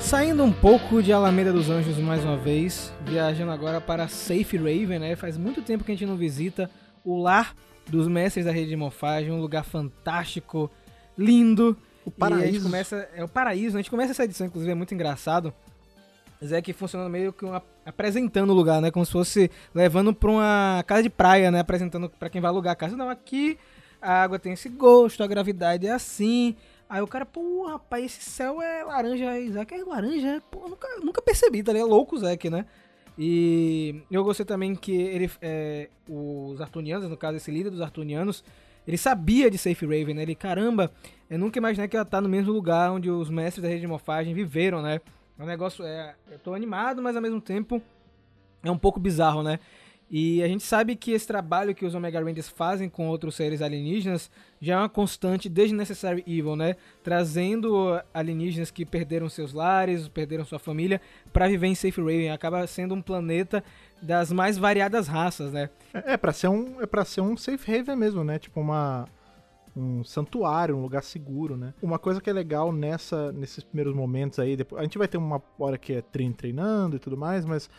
[0.00, 4.98] Saindo um pouco de Alameda dos Anjos mais uma vez, viajando agora para Safe Raven,
[4.98, 5.14] né?
[5.14, 6.68] Faz muito tempo que a gente não visita
[7.04, 7.54] o lar
[7.90, 10.70] dos mestres da rede de morfagem, um lugar fantástico,
[11.16, 11.76] lindo.
[12.04, 12.62] O E a gente paraíso.
[12.64, 15.52] começa, é o paraíso, a gente começa essa edição, inclusive é muito engraçado.
[16.40, 17.44] Mas é que funciona meio que
[17.84, 18.90] apresentando o lugar, né?
[18.90, 21.60] Como se fosse levando pra uma casa de praia, né?
[21.60, 22.96] Apresentando pra quem vai alugar a casa.
[22.96, 23.58] Não, aqui
[24.00, 26.56] a água tem esse gosto, a gravidade é assim.
[26.88, 29.28] Aí o cara, pô, rapaz, esse céu é laranja.
[29.30, 30.42] Aí, Isaac é laranja.
[30.50, 31.90] Pô, nunca, nunca percebi, tá ligado?
[31.90, 32.64] Louco o Zack, né?
[33.22, 38.42] E eu gostei também que ele, é, os Artunianos, no caso, esse líder dos Artunianos,
[38.88, 40.22] ele sabia de Safe Raven, né?
[40.22, 40.90] Ele, caramba,
[41.28, 43.86] eu nunca imaginei que ela tá no mesmo lugar onde os mestres da rede de
[43.86, 45.02] morfagem viveram, né?
[45.38, 47.82] É um negócio, é, eu tô animado, mas ao mesmo tempo
[48.62, 49.60] é um pouco bizarro, né?
[50.10, 53.62] E a gente sabe que esse trabalho que os Omega Rangers fazem com outros seres
[53.62, 54.28] alienígenas
[54.60, 56.74] já é uma constante desde Necessary Evil, né?
[57.00, 61.00] Trazendo alienígenas que perderam seus lares, perderam sua família,
[61.32, 62.32] para viver em Safe Raven.
[62.32, 63.62] Acaba sendo um planeta
[64.02, 65.70] das mais variadas raças, né?
[65.94, 68.38] É, é para ser um é para ser um safe haven mesmo, né?
[68.38, 69.06] Tipo uma
[69.76, 71.74] um santuário, um lugar seguro, né?
[71.82, 75.18] Uma coisa que é legal nessa nesses primeiros momentos aí, depois, a gente vai ter
[75.18, 77.70] uma hora que é Trin treinando e tudo mais, mas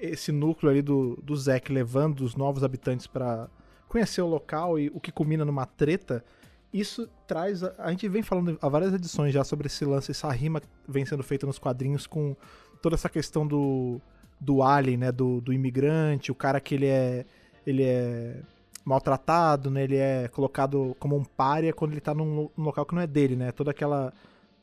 [0.00, 3.48] esse núcleo ali do, do Zack levando os novos habitantes para
[3.88, 6.24] conhecer o local e o que culmina numa treta,
[6.72, 7.62] isso traz.
[7.62, 10.68] A, a, gente vem falando há várias edições já sobre esse lance, essa rima que
[10.88, 12.36] vem sendo feita nos quadrinhos com
[12.82, 14.00] toda essa questão do,
[14.40, 15.12] do alien, né?
[15.12, 17.24] Do, do imigrante, o cara que ele é.
[17.66, 18.42] ele é
[18.86, 19.82] maltratado, né?
[19.82, 23.06] Ele é colocado como um párea quando ele tá num, num local que não é
[23.06, 23.50] dele, né?
[23.50, 24.12] Toda aquela.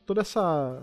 [0.05, 0.81] toda essa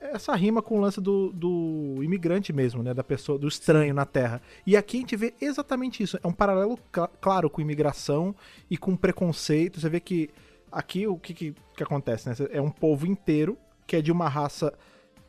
[0.00, 2.94] essa rima com o lance do, do imigrante mesmo, né?
[2.94, 4.40] Da pessoa, do estranho na Terra.
[4.64, 6.18] E aqui a gente vê exatamente isso.
[6.22, 8.34] É um paralelo cl claro com imigração
[8.70, 9.80] e com preconceito.
[9.80, 10.30] Você vê que
[10.70, 12.34] aqui o que, que, que acontece, né?
[12.50, 14.72] É um povo inteiro que é de uma raça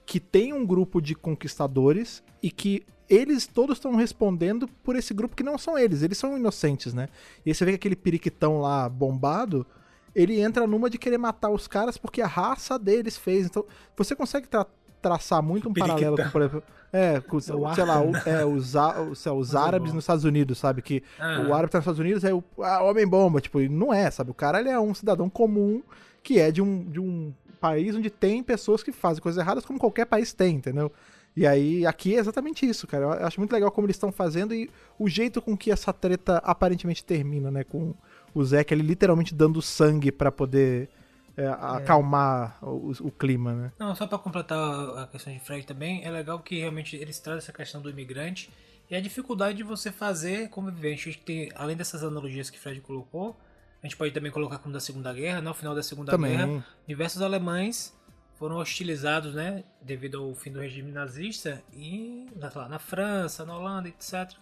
[0.06, 5.36] que tem um grupo de conquistadores e que eles todos estão respondendo por esse grupo
[5.36, 7.10] que não são eles, eles são inocentes, né?
[7.46, 9.68] E aí você vê que aquele periquitão lá bombado,
[10.16, 13.48] ele entra numa de querer matar os caras porque a raça deles fez.
[13.48, 13.66] Então,
[13.98, 14.66] você consegue tra
[15.02, 19.02] traçar muito um paralelo com, por exemplo, é, com, sei lá, o, é, os, lá,
[19.36, 20.84] os árabes nos Estados Unidos, sabe?
[20.84, 21.48] Que ah.
[21.50, 22.44] o árabe tá nos Estados Unidos é o
[22.88, 24.30] homem-bomba, tipo, não é, sabe?
[24.30, 25.82] O cara ele é um cidadão comum
[26.22, 29.80] que é de um, de um país onde tem pessoas que fazem coisas erradas como
[29.80, 30.92] qualquer país tem, entendeu?
[31.36, 33.06] E aí, aqui é exatamente isso, cara.
[33.06, 34.70] Eu acho muito legal como eles estão fazendo e
[35.00, 37.64] o jeito com que essa treta aparentemente termina, né?
[37.64, 37.94] Com
[38.34, 40.90] o Zack ele literalmente dando sangue para poder
[41.38, 42.66] é, acalmar é.
[42.66, 43.72] o, o, clima, né?
[43.80, 44.60] Não, só para completar
[44.98, 48.52] a questão de Fred também, é legal que realmente eles trazem essa questão do imigrante
[48.90, 51.10] e a dificuldade de você fazer convivência.
[51.10, 53.40] A gente tem, além dessas analogias que Fred colocou,
[53.82, 56.36] a gente pode também colocar como da Segunda Guerra, no final da Segunda também.
[56.36, 57.94] Guerra, diversos alemães
[58.42, 63.88] foram hostilizados, né, devido ao fim do regime nazista e na, na França, na Holanda,
[63.88, 64.36] etc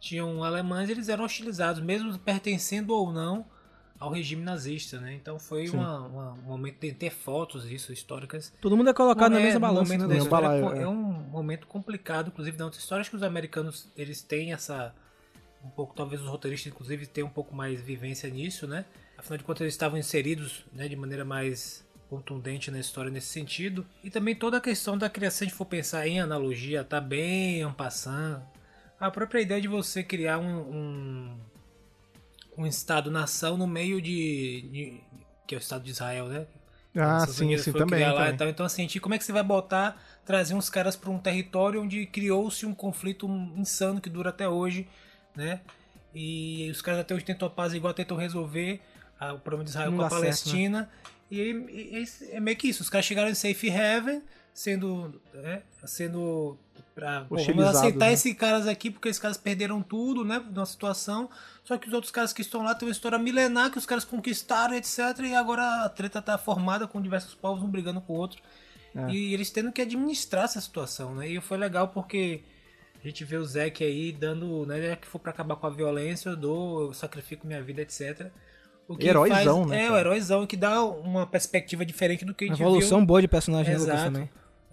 [0.00, 3.44] tinham alemães, eles eram hostilizados, mesmo pertencendo ou não
[3.98, 5.14] ao regime nazista, né?
[5.14, 8.52] Então foi uma, uma, um momento de ter fotos isso históricas.
[8.60, 10.18] Todo mundo é colocado na mesma balança, né?
[10.78, 13.00] É, é, um momento complicado, inclusive da outra história.
[13.00, 14.94] Acho que os americanos eles têm essa
[15.64, 18.84] um pouco, talvez os roteiristas inclusive tenham um pouco mais vivência nisso, né?
[19.16, 23.86] Afinal de contas eles estavam inseridos, né, de maneira mais contundente na história nesse sentido.
[24.02, 27.00] E também toda a questão da criação, se a gente for pensar em analogia, tá
[27.00, 28.42] bem ampassando,
[28.98, 31.38] a própria ideia de você criar um, um,
[32.58, 35.00] um Estado-nação no meio de, de,
[35.46, 36.46] que é o Estado de Israel, né?
[36.96, 38.10] Ah, sim, sim, também.
[38.10, 41.18] Lá, então, então, assim, como é que você vai botar, trazer uns caras para um
[41.18, 44.88] território onde criou-se um conflito insano que dura até hoje,
[45.36, 45.60] né?
[46.12, 48.80] E os caras até hoje tentam a paz igual tentam resolver
[49.20, 50.78] o problema de Israel Não com a Palestina.
[50.78, 51.17] Certo, né?
[51.30, 54.22] E, e, e, é meio que isso, os caras chegaram em Safe Haven,
[54.52, 56.58] sendo, né, sendo
[56.94, 58.12] pra, vamos aceitar né?
[58.12, 61.30] esses caras aqui porque esses caras perderam tudo, né, numa situação,
[61.62, 64.04] só que os outros caras que estão lá têm uma história milenar que os caras
[64.04, 68.16] conquistaram, etc, e agora a treta tá formada com diversos povos um brigando com o
[68.16, 68.42] outro.
[68.94, 69.10] É.
[69.10, 71.28] E eles tendo que administrar essa situação, né?
[71.28, 72.42] E foi legal porque
[73.02, 76.30] a gente vê o Zack aí dando, né, que for para acabar com a violência,
[76.30, 78.30] eu dou, eu sacrifico minha vida, etc.
[78.88, 79.76] O que heróizão, faz, né?
[79.76, 79.94] É, cara?
[79.94, 82.66] o heróizão que dá uma perspectiva diferente do que a gente viu.
[82.66, 84.04] Uma evolução boa de personagem Exato.
[84.04, 84.30] também.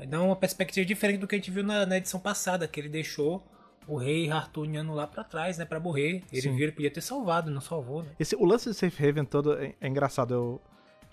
[0.08, 2.90] Dá uma perspectiva diferente do que a gente viu na, na edição passada, que ele
[2.90, 3.46] deixou
[3.88, 6.24] o rei Hartuniano lá para trás, né, para morrer.
[6.32, 6.56] Ele Sim.
[6.56, 8.10] viu, ele podia ter salvado, não salvou, né?
[8.20, 10.34] Esse, o lance de Safe Haven todo é, é, engraçado.
[10.34, 10.62] Eu,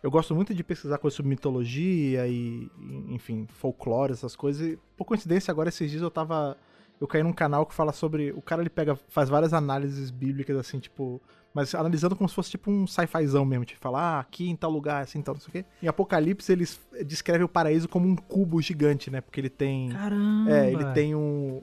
[0.03, 2.71] eu gosto muito de pesquisar coisas sobre mitologia e,
[3.09, 4.67] enfim, folclore, essas coisas.
[4.67, 6.57] E, por coincidência, agora esses dias eu tava.
[7.01, 8.31] Eu caí num canal que fala sobre.
[8.33, 11.21] O cara ele pega, faz várias análises bíblicas, assim, tipo
[11.55, 14.71] mas analisando como se fosse tipo um sci-fizão mesmo, tipo, falar, ah, aqui em tal
[14.71, 15.65] lugar, assim, tal, não sei o quê.
[15.83, 19.21] Em Apocalipse, eles descrevem o paraíso como um cubo gigante, né?
[19.21, 19.91] Porque ele tem.
[19.91, 20.51] Caramba!
[20.51, 21.63] É, ele tem um.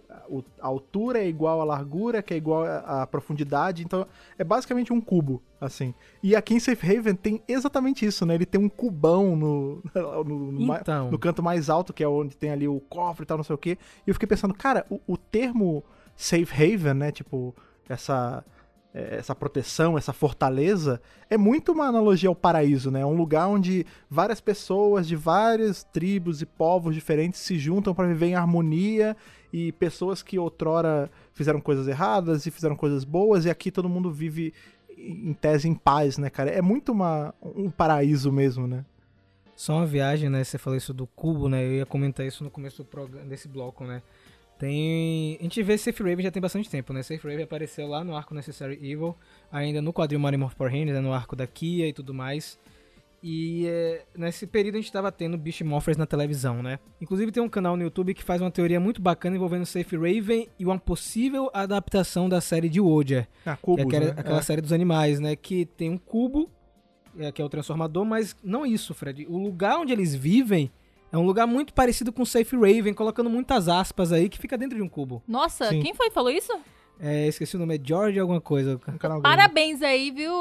[0.61, 4.05] A altura é igual à largura, que é igual à profundidade, então
[4.37, 5.93] é basicamente um cubo, assim.
[6.21, 8.35] E aqui em Safe Haven tem exatamente isso, né?
[8.35, 11.09] Ele tem um cubão no, no, no, então.
[11.09, 13.55] no canto mais alto, que é onde tem ali o cofre e tal, não sei
[13.55, 13.77] o quê.
[14.05, 15.83] E eu fiquei pensando, cara, o, o termo
[16.15, 17.11] Safe Haven, né?
[17.11, 17.55] Tipo,
[17.87, 18.45] essa
[18.93, 23.01] essa proteção, essa fortaleza, é muito uma analogia ao paraíso, né?
[23.01, 28.07] É um lugar onde várias pessoas de várias tribos e povos diferentes se juntam para
[28.07, 29.15] viver em harmonia
[29.53, 34.11] e pessoas que outrora fizeram coisas erradas e fizeram coisas boas e aqui todo mundo
[34.11, 34.53] vive
[34.97, 36.49] em tese em paz, né, cara?
[36.49, 38.83] É muito uma, um paraíso mesmo, né?
[39.55, 40.43] Só uma viagem, né?
[40.43, 41.65] Você falou isso do cubo, né?
[41.65, 44.01] Eu ia comentar isso no começo do desse bloco, né?
[44.60, 45.38] Tem.
[45.39, 47.01] A gente vê Safe Raven já tem bastante tempo, né?
[47.01, 49.16] Safe Raven apareceu lá no arco Necessary Evil,
[49.51, 50.99] ainda no quadril Mighty Morphin Power Rangers, né?
[50.99, 52.60] no arco da Kia e tudo mais.
[53.24, 56.78] E é, nesse período a gente estava tendo Beast Morphers na televisão, né?
[57.01, 60.47] Inclusive tem um canal no YouTube que faz uma teoria muito bacana envolvendo Safe Raven
[60.60, 63.28] e uma possível adaptação da série de Woja.
[63.45, 64.14] Ah, que é aquela, né?
[64.18, 64.41] aquela É.
[64.41, 65.36] série dos animais, né?
[65.36, 66.49] Que tem um cubo,
[67.18, 69.26] é, que é o transformador, mas não isso, Fred.
[69.28, 70.72] O lugar onde eles vivem
[71.12, 74.76] é um lugar muito parecido com Safe Raven, colocando muitas aspas aí, que fica dentro
[74.78, 75.22] de um cubo.
[75.28, 75.82] Nossa, Sim.
[75.82, 76.51] quem foi que falou isso?
[76.99, 78.76] É, esqueci o nome, é George alguma coisa.
[78.76, 79.22] Um.
[79.22, 80.32] Parabéns aí, viu,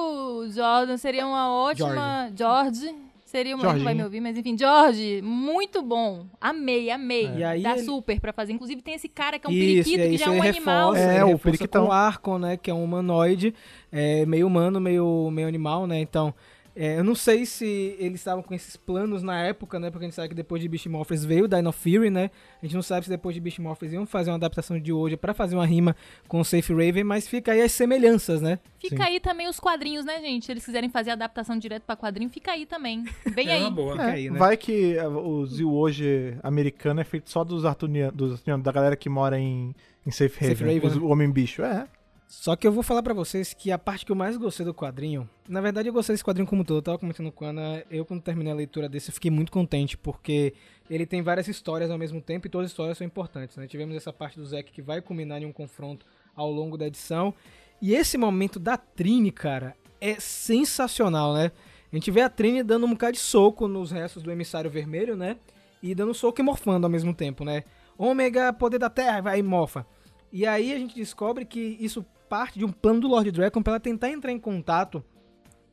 [0.50, 0.96] Jordan?
[0.96, 2.30] Seria uma ótima.
[2.34, 2.94] George.
[3.24, 3.62] Seria uma.
[3.62, 3.96] Ele não vai Jorginho.
[3.96, 6.26] me ouvir, mas enfim, George, muito bom.
[6.40, 7.30] Amei, amei.
[7.36, 8.54] E aí Dá ele- super pra fazer.
[8.54, 10.48] Inclusive tem esse cara que é um Isso, periquito, aí que já é um ele
[10.48, 10.92] animal.
[10.92, 11.84] reforça, É, o reforça periquitão.
[11.84, 13.54] com o Arcon, né, que é um humanoide,
[13.92, 16.34] é, meio humano, meio, meio animal, né, então...
[16.80, 19.90] é, eu não sei se eles estavam com esses planos na época, né?
[19.90, 22.30] Porque a gente sabe que depois de Beast Morphers veio o Dino Fury, né?
[22.62, 25.16] A gente não sabe se depois de Beast Morphers iam fazer uma adaptação de hoje
[25.16, 25.96] pra fazer uma rima
[26.28, 28.60] com o Safe Raven, mas fica aí as semelhanças, né?
[28.78, 29.02] Fica Sim.
[29.02, 30.46] aí também os quadrinhos, né, gente?
[30.46, 33.04] Se eles quiserem fazer adaptação direto pra quadrinho, fica aí também.
[33.34, 33.60] Vem É aí.
[33.62, 33.92] uma boa.
[33.92, 34.38] Fica aí, né?
[34.38, 38.70] Vai que uh, o Zio hoje americano é feito só dos Artunianos, dos Artunianos, da
[38.70, 39.74] galera que mora em,
[40.06, 41.02] em Safe Haven, Safe Haven, os- né?
[41.02, 41.62] o Homem-Bicho.
[41.62, 41.86] É,
[42.28, 44.74] Só que eu vou falar pra vocês que a parte que eu mais gostei do
[44.74, 47.82] quadrinho, na verdade eu gostei desse quadrinho como todo, eu tava comentando com a Ana,
[47.90, 50.52] eu quando terminei a leitura desse eu fiquei muito contente, porque
[50.90, 53.66] ele tem várias histórias ao mesmo tempo e todas as histórias são importantes, né?
[53.66, 56.04] Tivemos essa parte do Zack que vai culminar em um confronto
[56.36, 57.32] ao longo da edição,
[57.80, 61.50] e esse momento da Trini, cara, é sensacional, né?
[61.90, 65.16] A gente vê a Trini dando um bocado de soco nos restos do emissário vermelho,
[65.16, 65.38] né?
[65.82, 67.64] E dando soco e morfando ao mesmo tempo, né?
[67.96, 69.86] Ômega, poder da Terra, vai e morfa.
[70.30, 73.72] E aí a gente descobre que isso parte de um plano do Lord Dragon pra
[73.74, 75.02] ela tentar entrar em contato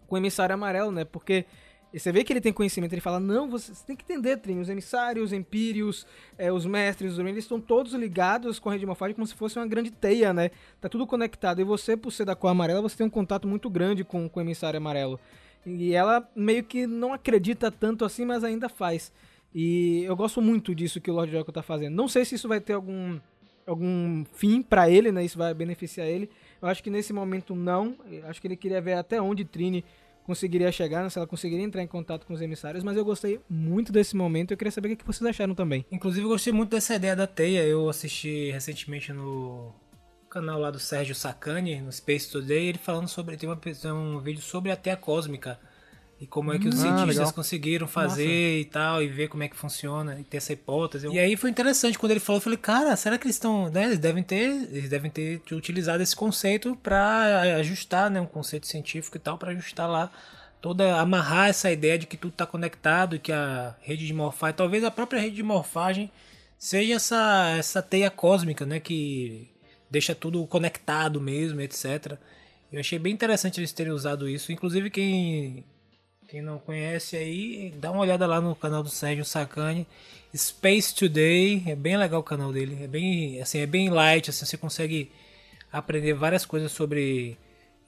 [0.07, 1.03] com o emissário amarelo, né?
[1.03, 1.45] Porque
[1.93, 4.59] você vê que ele tem conhecimento, ele fala, não, você, você tem que entender, Trini,
[4.59, 6.05] os emissários, os empírios,
[6.37, 9.33] é, os mestres, os eles estão todos ligados com a rede de morfagem como se
[9.33, 10.51] fosse uma grande teia, né?
[10.81, 11.61] Tá tudo conectado.
[11.61, 14.39] E você, por ser da cor amarela, você tem um contato muito grande com, com
[14.39, 15.19] o emissário amarelo.
[15.65, 19.11] E ela meio que não acredita tanto assim, mas ainda faz.
[19.53, 21.95] E eu gosto muito disso que o Lord Dragon tá fazendo.
[21.95, 23.17] Não sei se isso vai ter algum
[23.65, 25.23] algum fim pra ele, né?
[25.23, 26.29] Isso vai beneficiar ele.
[26.65, 27.95] Eu acho que nesse momento não.
[28.09, 29.85] Eu acho que ele queria ver até onde Trini
[30.23, 31.09] conseguiria chegar, né?
[31.11, 34.49] se ela conseguiria entrar em contato com os emissários, mas eu gostei muito desse momento.
[34.49, 35.85] Eu queria saber o que vocês acharam também.
[35.91, 37.63] Inclusive, eu gostei muito dessa ideia da teia.
[37.63, 39.75] Eu assisti recentemente no
[40.27, 43.37] canal lá do Sérgio Sacani, no Space Today, ele falando sobre.
[43.37, 45.59] Tem uma, tem um vídeo sobre a teia cósmica.
[46.19, 47.33] E como é que os ah, cientistas legal.
[47.33, 51.07] conseguiram fazer e tal, e ver como é que funciona, e ter essa hipótese.
[51.07, 53.69] E aí foi interessante quando ele falou, eu falei, cara, será que eles estão.
[53.69, 54.49] Né, eles devem ter.
[54.71, 58.21] Eles devem ter utilizado esse conceito para ajustar, né?
[58.21, 60.09] Um conceito científico e tal, para ajustar lá
[60.61, 60.99] toda.
[60.99, 64.83] amarrar essa ideia de que tudo está conectado e que a rede de morfagem, talvez
[64.85, 66.09] a própria rede de morfagem
[66.57, 68.79] seja essa, essa teia cósmica, né?
[68.79, 69.49] Que
[69.91, 72.17] deixa tudo conectado mesmo, etc.
[72.71, 74.51] Eu achei bem interessante eles terem usado isso.
[74.51, 75.63] Inclusive, quem,
[76.35, 79.87] quem não conhece aí, dá uma olhada lá no canal do Sérgio Sacani.
[80.35, 82.83] Space Today, é bem legal o canal dele.
[82.83, 85.09] É bem, assim, é bem light, assim, você consegue
[85.71, 87.37] aprender várias coisas sobre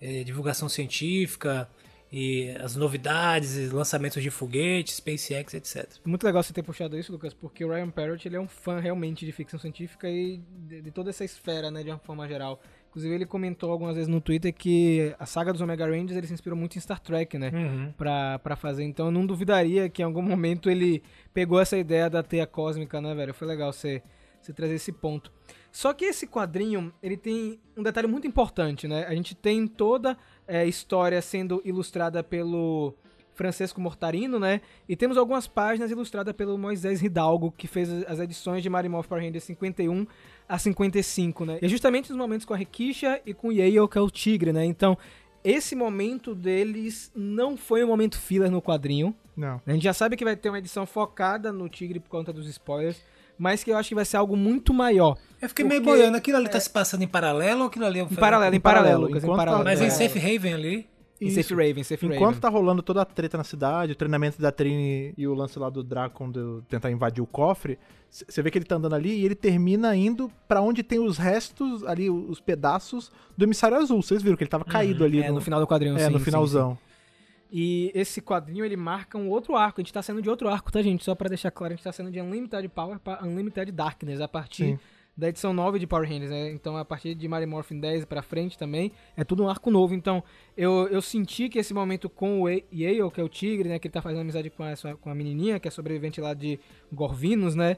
[0.02, 1.70] eh, divulgação científica
[2.10, 5.86] e as novidades, lançamentos de foguetes, SpaceX, etc.
[6.06, 8.80] Muito legal você ter puxado isso, Lucas, porque o Ryan Parrott ele é um fã
[8.80, 12.62] realmente de ficção científica e de, de toda essa esfera, né, de uma forma geral.
[12.98, 16.34] Inclusive ele comentou algumas vezes no Twitter que a saga dos Omega Rangers ele se
[16.34, 17.52] inspirou muito em Star Trek, né?
[17.54, 17.94] Uhum.
[17.96, 18.86] pra, pra fazer.
[18.86, 23.00] Então eu não duvidaria que em algum momento ele pegou essa ideia da teia cósmica,
[23.00, 23.36] né, velho?
[23.36, 24.02] Foi legal você,
[24.42, 25.32] você trazer esse ponto.
[25.72, 29.06] Só que esse quadrinho, ele tem um detalhe muito importante, né?
[29.06, 30.18] A gente tem toda
[30.48, 32.96] a história sendo ilustrada pelo
[33.38, 34.62] Francesco Mortarino, né?
[34.90, 39.24] E temos algumas páginas ilustradas pelo Moisés Hidalgo, que fez as edições de Marimorph Power
[39.24, 40.08] Rangers 51
[40.50, 41.60] a 55, né?
[41.62, 44.10] E é justamente os momentos com a Rikisha e com o Yale, que é o
[44.10, 44.66] tigre, né?
[44.66, 44.98] Então,
[45.44, 49.16] esse momento deles não foi um momento filler no quadrinho.
[49.36, 49.62] Não.
[49.68, 52.48] A gente já sabe que vai ter uma edição focada no tigre por conta dos
[52.48, 53.00] spoilers,
[53.38, 55.16] mas que eu acho que vai ser algo muito maior.
[55.40, 58.04] Eu fiquei meio boiando, aquilo ali tá se passando em paralelo ou aquilo ali é
[58.04, 59.64] um Em paralelo, em paralelo, Lucas, em Enquanto paralelo.
[59.64, 59.90] Mas em É.
[59.92, 60.90] Safe Haven ali.
[61.32, 62.40] Safe Raven, Safe Enquanto Raven.
[62.40, 65.70] tá rolando toda a treta na cidade, o treinamento da Trini e o lance lá
[65.70, 66.40] do Dracon de
[66.70, 70.32] tentar invadir o cofre, você vê que ele tá andando ali e ele termina indo
[70.48, 74.02] pra onde tem os restos ali, os pedaços do emissário azul.
[74.02, 76.20] Vocês viram que ele tava caído ali É, no final do quadrinho, é, sim, no
[76.20, 76.74] finalzão.
[76.74, 76.88] sim.
[77.52, 79.80] E esse quadrinho, ele marca um outro arco.
[79.80, 81.04] A gente tá saindo de outro arco, tá, gente?
[81.06, 84.28] Só pra deixar claro, a gente tá saindo de Unlimited Power pra Unlimited Darkness, a
[84.28, 84.80] partir Sim.
[85.18, 86.52] Da edição 9 de Power Rangers, né?
[86.52, 89.96] Então, a partir de Mighty Morphin 10 pra frente também, é tudo um arco novo.
[89.96, 90.24] Então,
[90.56, 93.80] eu, eu senti que esse momento com o Yale, que é o tigre, né?
[93.80, 96.36] Que ele tá fazendo amizade com a, sua- com a menininha, que é sobrevivente lá
[96.36, 96.60] de
[96.94, 97.78] Gorvinos, né?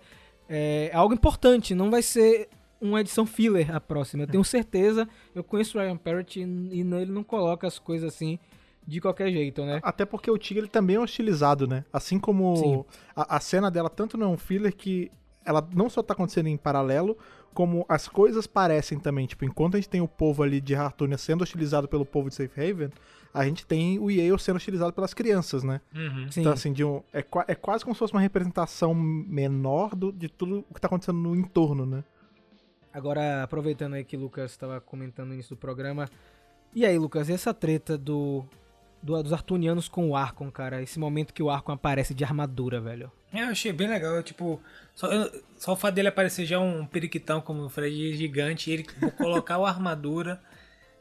[0.50, 1.74] É, é algo importante.
[1.74, 2.50] Não vai ser
[2.82, 4.24] uma edição filler a próxima.
[4.24, 8.14] Eu tenho certeza, eu conheço o Ryan Parrott e, e ele não coloca as coisas
[8.14, 8.38] assim
[8.88, 9.80] de qualquer jeito, né?
[9.84, 11.86] Até porque o Tigre ele também é hostilizado, né?
[11.94, 12.86] Assim como
[13.16, 15.12] a, a cena dela tanto não é um filler que
[15.46, 17.18] ela não só tá acontecendo em paralelo,
[17.54, 19.26] como as coisas parecem também.
[19.26, 22.36] Tipo, enquanto a gente tem o povo ali de Hartunia sendo hostilizado pelo povo de
[22.36, 22.90] Safe Haven,
[23.34, 25.82] a gente tem o Yale sendo hostilizado pelas crianças, né?
[25.96, 26.32] Uhum.
[26.32, 26.42] Sim.
[26.42, 30.30] Então, assim, de um, é, é quase como se fosse uma representação menor do, de
[30.30, 32.04] tudo o que tá acontecendo no entorno, né?
[32.94, 36.08] Agora, aproveitando aí que o Lucas estava comentando no início do programa.
[36.74, 38.44] E aí, Lucas, e essa treta do,
[39.02, 40.82] do- dos Artunianos com o Archon, cara?
[40.82, 43.12] Esse momento que o Archon aparece de armadura, velho.
[43.32, 44.62] É, eu achei bem legal, tipo,
[44.96, 45.08] só,
[45.58, 48.84] só o fato dele aparecer já um periquitão como o Fred gigante, ele
[49.18, 50.42] colocar a armadura,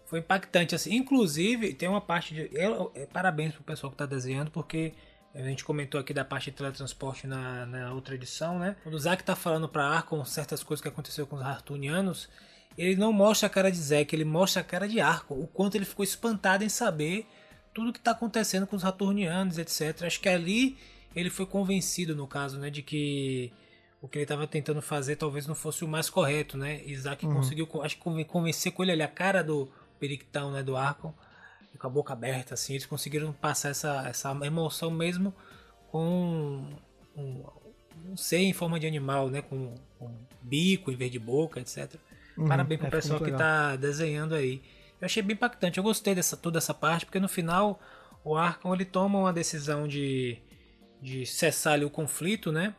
[0.04, 4.04] foi impactante, assim, inclusive, tem uma parte de, eu- é, parabéns pro pessoal que tá
[4.06, 4.92] desenhando, porque
[5.34, 8.98] a gente comentou aqui da parte de teletransporte na, na outra edição, né, quando o
[8.98, 12.28] Zack tá falando pra Arcon certas coisas que aconteceu com os Artunianos,
[12.76, 15.76] ele não mostra a cara de Zack, ele mostra a cara de Arcon, o quanto
[15.76, 17.26] ele ficou espantado em saber
[17.74, 20.02] tudo que está acontecendo com os Saturnianos, etc.
[20.04, 20.76] Acho que ali
[21.18, 23.52] ele foi convencido, no caso, né, de que
[24.00, 26.80] o que ele estava tentando fazer talvez não fosse o mais correto, né?
[26.86, 30.62] Isaac conseguiu, co- acho que conven- convencer com ele ali a cara do Periquitão, né,
[30.62, 31.12] do Arcon,
[31.78, 35.32] com a boca aberta, assim, eles conseguiram passar essa, essa emoção mesmo
[35.90, 36.64] com
[37.16, 37.44] um,
[38.10, 40.10] um ser em forma de animal, né, com, com
[40.42, 41.94] bico em vez de boca, etc.
[42.46, 43.38] Parabéns pro É, ficou pessoal que legal.
[43.40, 44.62] tá desenhando aí.
[45.00, 45.78] Eu achei bem impactante.
[45.78, 47.80] Eu gostei dessa toda essa parte, porque no final
[48.24, 50.38] o Arkham ele toma uma decisão de,
[51.00, 52.74] de cessar ali o conflito, né?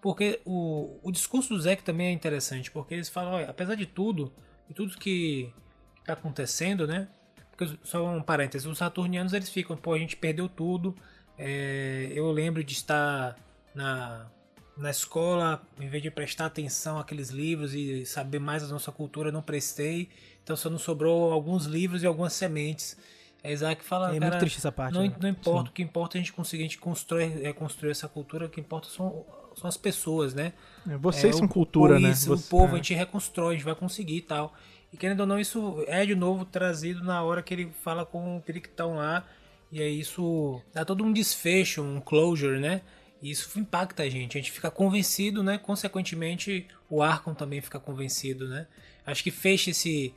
[0.00, 3.86] Porque o, o discurso do Zack também é interessante, porque eles falam, olha, apesar de
[3.86, 4.32] tudo,
[4.68, 5.52] de tudo que
[6.00, 7.08] está acontecendo, né?
[7.50, 10.94] Porque, só um parênteses, os Saturnianos eles ficam, pô, a gente perdeu tudo.
[11.38, 13.36] é, eu lembro de estar
[13.74, 14.30] na,
[14.76, 19.30] na escola, em vez de prestar atenção àqueles livros e saber mais da nossa cultura,
[19.30, 20.08] não prestei.
[20.42, 22.96] Então só não sobrou alguns livros e algumas sementes.
[23.44, 24.94] É Isaac fala, É cara, muito triste essa parte.
[24.94, 25.14] não, né?
[25.20, 28.08] não importa, o que importa é a gente conseguir, a gente constrói, é, construir essa
[28.08, 29.24] cultura, o que importa são,
[29.54, 30.54] são as pessoas, né?
[30.88, 32.08] É, Vocês É, são o- cultura, né?
[32.10, 32.72] Isso, Você- o povo, é.
[32.72, 34.54] a gente reconstrói, a gente vai conseguir e tal.
[34.90, 38.38] E querendo ou não, isso é de novo trazido na hora que ele fala com
[38.38, 39.24] o Periquitão lá.
[39.70, 42.80] E aí isso dá todo um desfecho, um closure, né?
[43.20, 44.38] E isso impacta a gente.
[44.38, 45.58] A gente fica convencido, né?
[45.58, 48.66] Consequentemente, o Arkham também fica convencido, né?
[49.06, 50.14] Acho que fecha esse,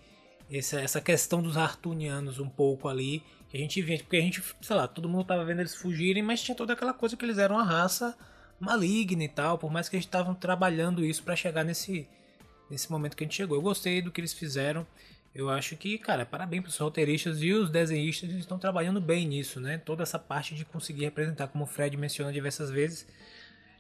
[0.52, 3.24] essa, essa questão dos Artunianos um pouco ali.
[3.50, 6.22] Que a gente vê, porque a gente, sei lá, todo mundo tava vendo eles fugirem,
[6.22, 8.18] mas tinha toda aquela coisa que eles eram uma raça
[8.60, 12.08] maligna e tal, por mais que eles estavam trabalhando isso pra chegar nesse,
[12.70, 13.58] nesse momento que a gente chegou.
[13.58, 14.86] Eu gostei do que eles fizeram.
[15.34, 19.62] Eu acho que, cara, parabéns pros roteiristas e os desenhistas eles estão trabalhando bem nisso,
[19.62, 19.78] né?
[19.78, 23.08] Toda essa parte de conseguir representar, como o Fred menciona diversas vezes,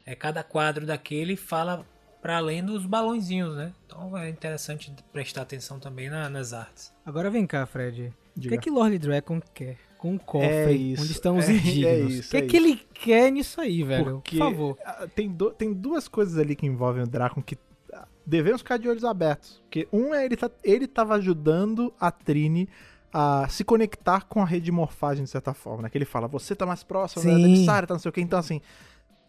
[0.05, 1.85] é cada quadro daquele fala
[2.21, 3.71] para além dos balãozinhos, né?
[3.85, 6.91] Então é interessante prestar atenção também na- nas artes.
[7.05, 8.07] Agora vem cá, Fred.
[8.35, 8.55] O que Diga.
[8.55, 11.55] é que Lord Dragon quer com o cofre É isso, onde estão os é- é
[11.55, 12.13] indignos?
[12.13, 14.05] isso, o que é, é que ele quer nisso aí, velho?
[14.15, 14.77] Porque Por favor.
[14.85, 17.57] ah, Tem, do- tem duas coisas ali que envolvem o Drácon que
[17.93, 19.59] ah, devemos ficar de olhos abertos.
[19.63, 22.67] Porque um é ele, tá, ele tava ajudando a Trini
[23.11, 25.89] a se conectar com a rede de morfagem, de certa forma, né?
[25.89, 27.43] Que ele fala, você tá mais próximo da Sim.
[27.45, 28.21] Emissária, tá não sei o que.
[28.21, 28.61] Então, assim,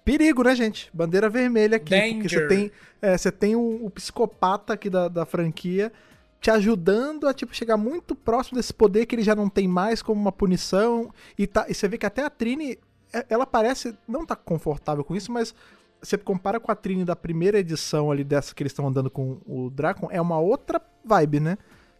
[0.08, 0.90] perigo, né, gente?
[0.92, 1.94] Bandeira vermelha aqui.
[2.14, 2.48] Porque você Danger.
[2.48, 5.92] tem, é, você tem o, o psicopata aqui da, da franquia
[6.40, 10.00] te ajudando a, tipo, chegar muito próximo desse poder que ele já não tem mais
[10.00, 11.12] como uma punição.
[11.36, 12.78] E, tá, e você vê que até a Trini,
[13.12, 15.54] é- ela parece não tá confortável com isso, mas
[16.00, 19.40] você compara com a Trini da primeira edição ali dessa que eles estão andando com
[19.46, 21.58] o Dracon, é uma outra vibe, né?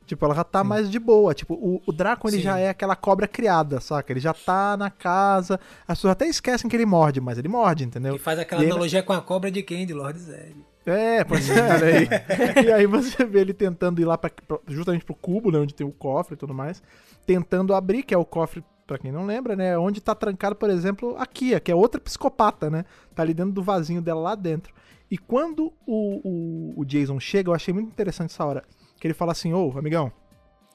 [0.09, 1.34] Tipo, ela já tá mais de boa.
[1.34, 2.42] Tipo, o, o Dracon, ele Sim.
[2.44, 4.11] já é aquela cobra criada, saca?
[4.11, 5.61] Ele já tá na casa.
[5.86, 8.16] As pessoas até esquecem que ele morde, mas ele morde, entendeu?
[8.16, 9.84] E faz aquela E ele- analogia com a cobra de quem?
[9.86, 10.56] De Lord Zed.
[10.86, 12.09] É, pois é, olha aí.
[12.66, 15.74] e aí você vê ele tentando ir lá pra, pra- justamente pro cubo, né, onde
[15.74, 16.82] tem o cofre e tudo mais,
[17.26, 20.70] tentando abrir, que é o cofre, pra quem não lembra, né, onde tá trancado, por
[20.70, 24.34] exemplo, a Kia, que é outra psicopata, né, tá ali dentro do vasinho dela lá
[24.34, 24.72] dentro.
[25.11, 28.64] E quando o, o, o Jason chega, eu achei muito interessante essa hora,
[29.00, 30.12] que ele fala assim, ô, amigão,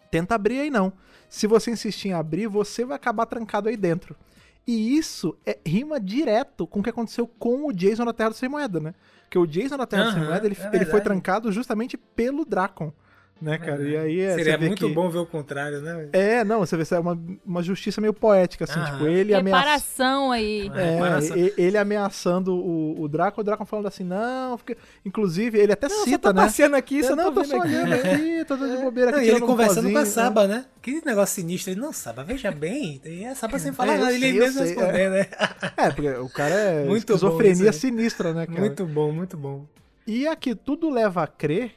[0.10, 0.94] tenta abrir aí não.
[1.30, 4.16] Se você insistir em abrir, você vai acabar trancado aí dentro.
[4.66, 8.36] E isso é, rima direto com o que aconteceu com o Jason na Terra do
[8.36, 8.96] Sem Moeda, né?
[9.24, 12.46] Porque o Jason na Terra do Sem Moeda, ele, é ele foi trancado justamente pelo
[12.46, 12.94] Dracon,
[13.44, 13.84] né, cara?
[13.84, 16.10] E aí é, Seria muito que- bom ver o contrário, né?
[16.14, 18.92] É, não, você vê é uma, uma justiça meio poética, assim, Aham.
[18.94, 19.64] tipo, ele ameaçando.
[19.64, 20.72] Reparação aí.
[20.76, 21.38] É, Reparação.
[21.58, 24.78] ele ameaçando o, o Draco, o Draco falando assim, não, fica...
[25.06, 26.42] inclusive ele até Não, cita, tô né?
[26.44, 27.68] passeando aqui, É, só não, tô só aqui.
[27.68, 29.20] olhando aqui, tô dando de bobeira aqui.
[29.20, 30.06] Não, e ele um conversando com a né?
[30.06, 30.66] Saba, né?
[30.82, 31.72] Que negócio sinistro.
[31.72, 33.02] Ele, não, Saba, veja bem.
[33.06, 35.28] E a Saba sem falar É, eu nada, ele sei, eu mesmo sei, responder, né?
[35.78, 37.74] É, porque o cara é Muito bom esquizofrenia aí.
[37.74, 38.60] sinistra, né, cara?
[38.60, 39.66] Muito bom, muito bom.
[40.06, 41.72] E aqui tudo leva a crer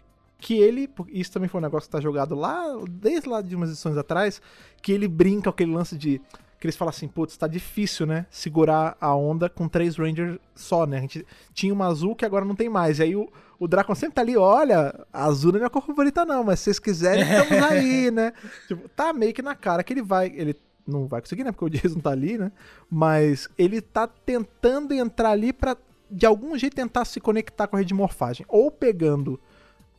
[0.46, 3.68] que ele, isso também foi um negócio que tá jogado lá, desde lá de umas
[3.68, 4.40] edições atrás,
[4.80, 6.20] que ele brinca com aquele lance de
[6.60, 8.26] que eles falam assim, putz, tá difícil, né?
[8.30, 10.98] Segurar a onda com três Rangers só, né?
[10.98, 13.00] A gente tinha uma azul que agora não tem mais.
[13.00, 13.28] E aí o,
[13.58, 16.60] o Dracon sempre tá ali, olha, a azul não é minha cor favorita, não, mas
[16.60, 18.32] se vocês quiserem, estamos aí, né?
[18.68, 20.28] Tipo, tá meio que na cara que ele vai.
[20.28, 20.54] Ele
[20.86, 21.50] não vai conseguir, né?
[21.50, 22.52] Porque o Jason tá ali, né?
[22.88, 25.76] Mas ele tá tentando entrar ali pra,
[26.08, 28.46] de algum jeito, tentar se conectar com a rede de morfagem.
[28.48, 29.40] Ou pegando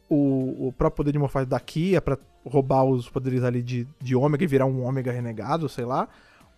[0.09, 4.15] o, o próprio poder de morfagem da Kia pra roubar os poderes ali de, de
[4.15, 6.07] ômega e virar um ômega renegado, sei lá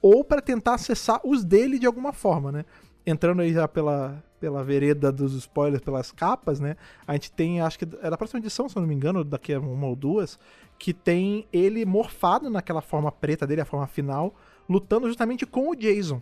[0.01, 2.65] ou para tentar acessar os dele de alguma forma, né?
[3.05, 6.75] Entrando aí já pela, pela vereda dos spoilers, pelas capas, né?
[7.05, 9.53] A gente tem, acho que é da próxima edição, se eu não me engano, daqui
[9.53, 10.39] a uma ou duas,
[10.77, 14.33] que tem ele morfado naquela forma preta dele, a forma final,
[14.67, 16.21] lutando justamente com o Jason.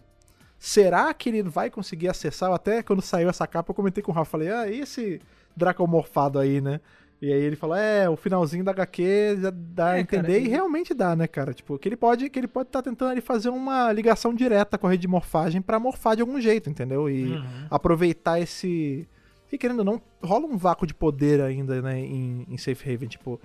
[0.58, 2.52] Será que ele vai conseguir acessar?
[2.52, 5.22] Até quando saiu essa capa, eu comentei com o Rafa, falei, ah, esse
[5.56, 6.80] Draco morfado aí, né?
[7.22, 10.46] E aí ele fala, é, o finalzinho da HQ já dá é, a entender cara,
[10.46, 11.54] e realmente dá, né, cara?
[11.54, 14.78] Tipo, que ele pode que ele pode estar tá tentando ali fazer uma ligação direta
[14.78, 17.10] com a rede de morfagem para morfar de algum jeito, entendeu?
[17.10, 17.44] E uhum.
[17.72, 19.08] aproveitar esse
[19.52, 23.08] e querendo ou não, rola um vácuo de poder ainda, né, em, em Safe Haven,
[23.08, 23.40] tipo,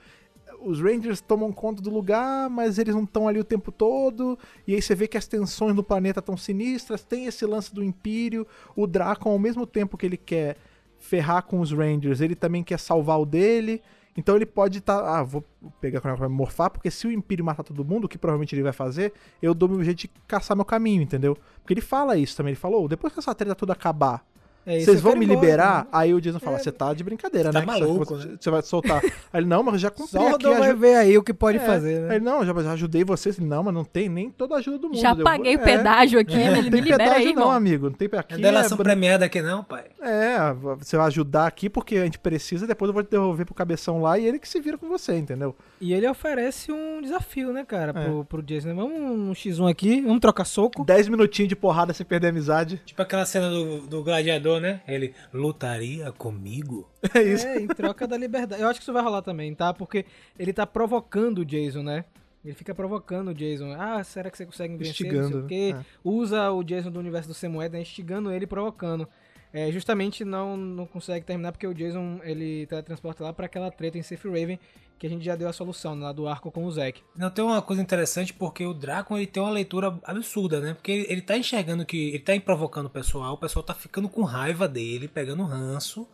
[0.61, 4.39] os Rangers tomam conta do lugar, mas eles não estão ali o tempo todo.
[4.67, 7.03] E aí você vê que as tensões do planeta estão sinistras.
[7.03, 8.47] Tem esse lance do Império.
[8.77, 10.57] O Draco, ao mesmo tempo que ele quer
[11.03, 13.83] ferrar com os Rangers, ele também quer salvar o dele.
[14.17, 15.01] Então ele pode estar.
[15.01, 15.43] Tá, ah, vou
[15.81, 18.73] pegar para morfar, porque se o Império matar todo mundo, o que provavelmente ele vai
[18.73, 21.37] fazer, eu dou meu jeito de caçar meu caminho, entendeu?
[21.61, 22.53] Porque ele fala isso também.
[22.53, 24.25] Ele falou: depois que essa treta toda acabar,
[24.65, 25.85] é, vocês vão me liberar?
[25.85, 25.91] Né?
[25.93, 26.73] Aí o Jason fala, você é.
[26.73, 27.61] tá de brincadeira, né?
[27.61, 28.37] Tá maluco, você, né?
[28.47, 29.03] vai soltar.
[29.05, 30.45] Aí ele, não, mas já cumpri Só aqui.
[30.45, 31.61] Só vai ver aí o que pode é.
[31.61, 32.11] fazer, né?
[32.11, 33.39] Aí ele, não, já, já ajudei vocês.
[33.39, 35.01] Não, mas não tem nem toda a ajuda do mundo.
[35.01, 35.65] Já paguei o é.
[35.65, 36.63] pedágio aqui, é.
[36.63, 37.87] Não tem pedágio aí, não, amigo.
[37.91, 38.35] Não tem aqui.
[38.35, 38.83] É delação é...
[38.83, 39.85] premiada aqui não, pai.
[40.01, 43.55] É, você vai ajudar aqui porque a gente precisa, depois eu vou te devolver pro
[43.55, 45.57] cabeção lá e ele que se vira com você, entendeu?
[45.81, 48.05] E ele oferece um desafio, né, cara, é.
[48.05, 48.75] pro, pro Jason.
[48.75, 50.85] Vamos um X1 aqui, vamos trocar soco.
[50.85, 52.81] 10 minutinhos de porrada sem perder a amizade.
[52.85, 54.83] Tipo aquela cena do, do gladiador, né?
[54.87, 56.89] Ele lutaria comigo?
[57.15, 57.47] É isso.
[57.47, 58.63] É, em troca da liberdade.
[58.63, 59.75] Eu acho que isso vai rolar também, tá?
[59.75, 60.05] Porque
[60.39, 62.05] ele tá provocando o Jason, né?
[62.45, 63.73] Ele fica provocando o Jason.
[63.73, 64.91] Ah, será que você consegue vencer?
[64.93, 65.41] Instigando.
[65.41, 65.85] Porque é.
[66.03, 69.09] usa o Jason do universo do Semoeda, instigando ele, provocando.
[69.53, 73.99] É, justamente não, não consegue terminar porque o Jason ele teletransporta lá para aquela treta
[73.99, 74.59] em Safe Raven
[74.99, 77.03] que a gente já deu a solução lá do arco com o Zack.
[77.17, 80.75] Não, tem uma coisa interessante porque o Drácula ele tem uma leitura absurda, né?
[80.75, 84.09] Porque ele, ele tá enxergando que ele tá provocando o pessoal, o pessoal tá ficando
[84.09, 86.09] com raiva dele, pegando ranço.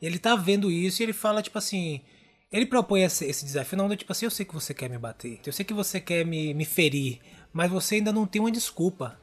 [0.00, 2.00] Ele tá vendo isso e ele fala tipo assim,
[2.52, 5.40] ele propõe esse, esse desafio não, tipo assim, eu sei que você quer me bater,
[5.44, 7.18] eu sei que você quer me, me ferir,
[7.52, 9.20] mas você ainda não tem uma desculpa.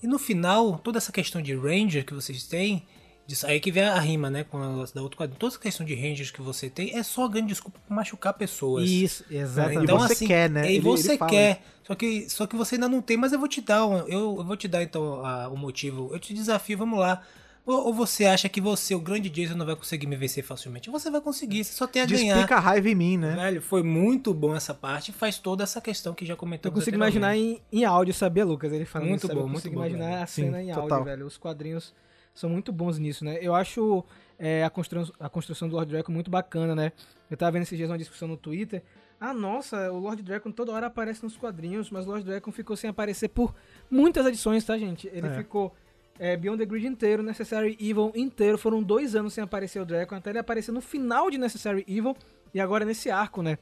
[0.00, 2.86] E no final, toda essa questão de Ranger que vocês têm,
[3.26, 3.46] disso.
[3.46, 4.44] Aí que vem a rima, né?
[4.44, 5.38] Com a da outra quadrinho.
[5.38, 8.88] Toda essa questão de rangers que você tem é só grande desculpa pra machucar pessoas.
[8.88, 9.84] Isso, exatamente.
[9.84, 10.72] Então, e você assim, quer, né?
[10.72, 11.62] E você ele quer.
[11.84, 13.86] Só que, só que você ainda não tem, mas eu vou te dar.
[13.86, 16.10] Um, eu, eu vou te dar, então, a, o motivo.
[16.12, 17.22] Eu te desafio, vamos lá.
[17.64, 20.90] Ou, ou, você acha que você, o grande Jason, não vai conseguir me vencer facilmente?
[20.90, 22.34] Você vai conseguir, você só tem a ganhar.
[22.34, 23.36] Explica a raiva em mim, né?
[23.36, 25.12] Velho, foi muito bom essa parte.
[25.12, 26.70] Faz toda essa questão que já comentou.
[26.70, 28.72] Eu consigo imaginar em, em áudio, sabia, Lucas?
[28.72, 29.76] Ele falando muito isso, bom, eu muito bom.
[29.76, 30.98] consigo imaginar a cena Sim, em total.
[30.98, 31.26] áudio, velho.
[31.26, 31.94] Os quadrinhos
[32.34, 33.38] são muito bons nisso, né?
[33.40, 34.04] Eu acho
[34.38, 36.92] é, a, construção, a construção do Lord Draco muito bacana, né?
[37.30, 38.82] Eu tava vendo esses dias uma discussão no Twitter.
[39.20, 42.76] Ah, nossa, o Lord Dragon toda hora aparece nos quadrinhos, mas o Lord Dragon ficou
[42.76, 43.54] sem aparecer por
[43.88, 45.08] muitas edições, tá, gente?
[45.12, 45.34] Ele é.
[45.36, 45.72] ficou
[46.18, 48.58] é, Beyond the Grid inteiro, Necessary Evil inteiro.
[48.58, 52.16] Foram dois anos sem aparecer o Dragon, até ele aparecer no final de Necessary Evil
[52.52, 53.58] e agora nesse arco, né?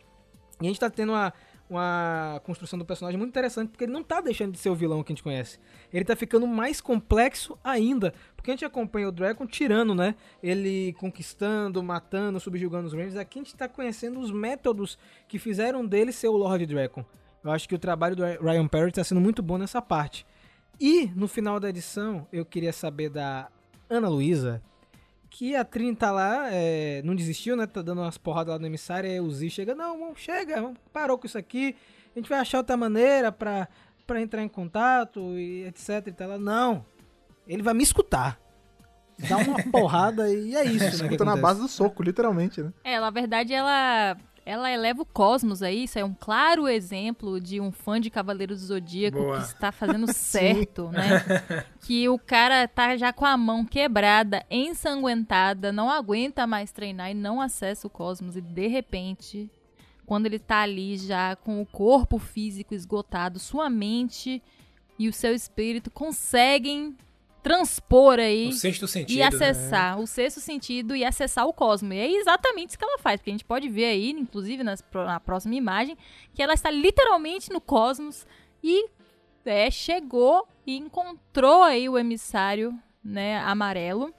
[0.63, 1.33] E a gente tá tendo uma,
[1.75, 5.03] uma construção do personagem muito interessante, porque ele não tá deixando de ser o vilão
[5.03, 5.59] que a gente conhece.
[5.93, 10.15] Ele tá ficando mais complexo ainda, porque a gente acompanha o Dragon tirando, né?
[10.43, 13.17] Ele conquistando, matando, subjugando os Rangers.
[13.17, 14.99] Aqui a gente tá conhecendo os métodos
[15.29, 17.05] que fizeram dele ser o Lord Dragon.
[17.43, 20.27] Eu acho que o trabalho do Ryan Perry tá sendo muito bom nessa parte.
[20.79, 23.49] E no final da edição, eu queria saber da
[23.89, 24.63] Ana Luísa,
[25.31, 27.67] que a Trin tá lá, é, não desistiu, né?
[27.67, 31.27] Tá dando umas porradas lá no emissário, e o Z chega, não, chega, parou com
[31.27, 31.77] isso aqui,
[32.15, 33.69] a gente vai achar outra maneira pra,
[34.07, 36.39] pra entrar em contato e etc e tal.
[36.39, 36.85] Não,
[37.47, 38.39] ele vai me escutar.
[39.29, 40.91] Dá uma porrada e é isso, né?
[40.91, 42.73] Escuta na base do soco, literalmente, né?
[42.83, 44.17] É, na verdade, ela
[44.51, 48.61] ela eleva o cosmos aí, isso é um claro exemplo de um fã de Cavaleiros
[48.61, 49.39] do Zodíaco Boa.
[49.39, 51.23] que está fazendo certo, né?
[51.83, 57.15] que o cara tá já com a mão quebrada, ensanguentada, não aguenta mais treinar e
[57.15, 59.49] não acessa o cosmos e de repente,
[60.05, 64.43] quando ele tá ali já com o corpo físico esgotado, sua mente
[64.99, 66.97] e o seu espírito conseguem
[67.43, 69.17] transpor aí O sexto sentido.
[69.17, 69.27] e né?
[69.27, 71.95] acessar o sexto sentido e acessar o cosmos.
[71.95, 74.85] E é exatamente isso que ela faz, porque a gente pode ver aí, inclusive nas
[74.93, 75.97] na próxima imagem,
[76.35, 78.27] que ela está literalmente no cosmos
[78.63, 78.89] e
[79.45, 84.15] é, chegou e encontrou aí o emissário, né, amarelo.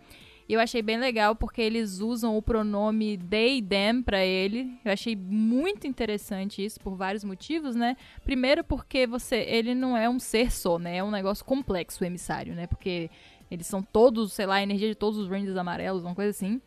[0.51, 4.77] E eu achei bem legal porque eles usam o pronome they them pra ele.
[4.83, 7.95] Eu achei muito interessante isso por vários motivos, né?
[8.21, 10.97] Primeiro porque você, ele não é um ser só, né?
[10.97, 12.67] É um negócio complexo o emissário, né?
[12.67, 13.09] Porque
[13.49, 16.61] eles são todos, sei lá, a energia de todos os Rangers amarelos, uma coisa assim.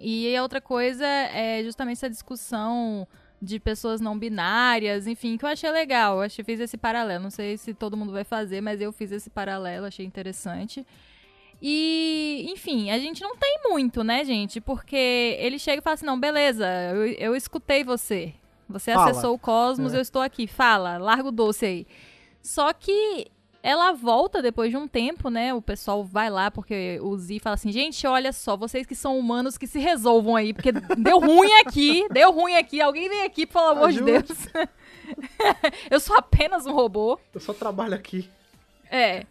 [0.00, 3.06] E a outra coisa é justamente essa discussão
[3.38, 6.16] de pessoas não binárias, enfim, que eu achei legal.
[6.16, 7.24] Eu achei, fiz esse paralelo.
[7.24, 10.86] Não sei se todo mundo vai fazer, mas eu fiz esse paralelo, achei interessante.
[11.66, 14.60] E, enfim, a gente não tem muito, né, gente?
[14.60, 18.34] Porque ele chega e fala assim: não, beleza, eu, eu escutei você.
[18.68, 19.10] Você Fala.
[19.10, 19.96] acessou o cosmos, É.
[19.96, 20.46] eu estou aqui.
[20.46, 21.86] Fala, larga o doce aí.
[22.42, 23.28] Só que
[23.62, 25.54] ela volta depois de um tempo, né?
[25.54, 29.18] O pessoal vai lá, porque o Z fala assim: gente, olha só, vocês que são
[29.18, 32.82] humanos que se resolvam aí, porque deu ruim aqui, deu ruim aqui.
[32.82, 34.12] Alguém vem aqui, pelo amor de Ajude.
[34.12, 34.48] Deus.
[35.90, 37.18] eu sou apenas um robô.
[37.32, 38.28] Eu só trabalho aqui.
[38.94, 39.26] É.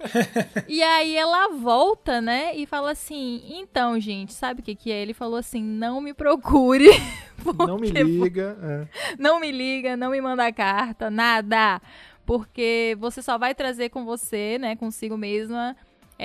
[0.68, 2.54] e aí ela volta, né?
[2.54, 5.02] E fala assim: então, gente, sabe o que, que é?
[5.02, 6.90] Ele falou assim: não me procure.
[7.58, 8.58] Não me liga.
[8.64, 8.88] é.
[9.20, 11.82] não me liga, não me manda carta, nada.
[12.26, 15.76] Porque você só vai trazer com você, né, consigo mesma,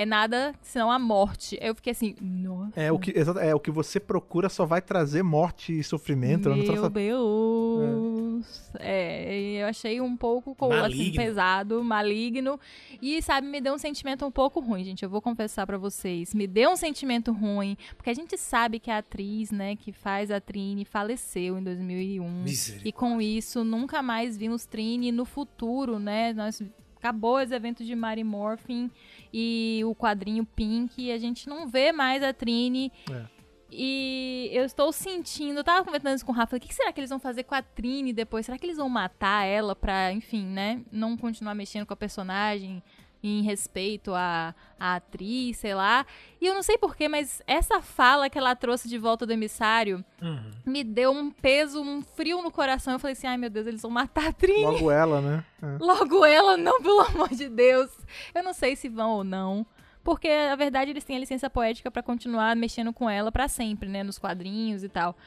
[0.01, 1.57] é nada senão a morte.
[1.61, 2.79] Eu fiquei assim, nossa.
[2.79, 6.47] É, o que, exato, é, o que você procura só vai trazer morte e sofrimento.
[6.49, 8.71] Não Meu troça- Deus.
[8.79, 12.59] É, e eu achei um pouco co- assim, pesado, maligno.
[13.01, 15.03] E, sabe, me deu um sentimento um pouco ruim, gente.
[15.03, 16.33] Eu vou confessar pra vocês.
[16.33, 17.77] Me deu um sentimento ruim.
[17.97, 22.29] Porque a gente sabe que a atriz, né, que faz a Trini faleceu em 2001.
[22.43, 22.89] Misericórdia.
[22.89, 26.31] E com isso, nunca mais vimos Trini no futuro, né?
[26.33, 26.61] Nós
[26.99, 28.91] acabou os eventos de Mary Morphin
[29.33, 32.91] e o quadrinho Pink, e a gente não vê mais a Trini.
[33.09, 33.39] É.
[33.71, 36.91] E eu estou sentindo, eu tava conversando isso com o Rafa, o que que será
[36.91, 38.45] que eles vão fazer com a Trini depois?
[38.45, 42.81] Será que eles vão matar ela pra, enfim, né, não continuar mexendo com a personagem
[43.21, 46.05] em respeito à, à atriz, sei lá.
[46.39, 50.03] E eu não sei porquê, mas essa fala que ela trouxe de volta do emissário
[50.21, 50.51] Uhum.
[50.65, 52.93] me deu um peso, um frio no coração.
[52.93, 54.61] Eu falei assim, ai meu Deus, eles vão matar a Trini.
[54.63, 55.43] Logo ela, né?
[55.61, 55.77] É.
[55.77, 57.89] Logo ela, não, pelo amor de Deus.
[58.33, 59.65] Eu não sei se vão ou não.
[60.01, 63.89] Porque, na verdade, eles têm a licença poética pra continuar mexendo com ela pra sempre,
[63.89, 64.01] né?
[64.01, 65.17] Nos quadrinhos e tal.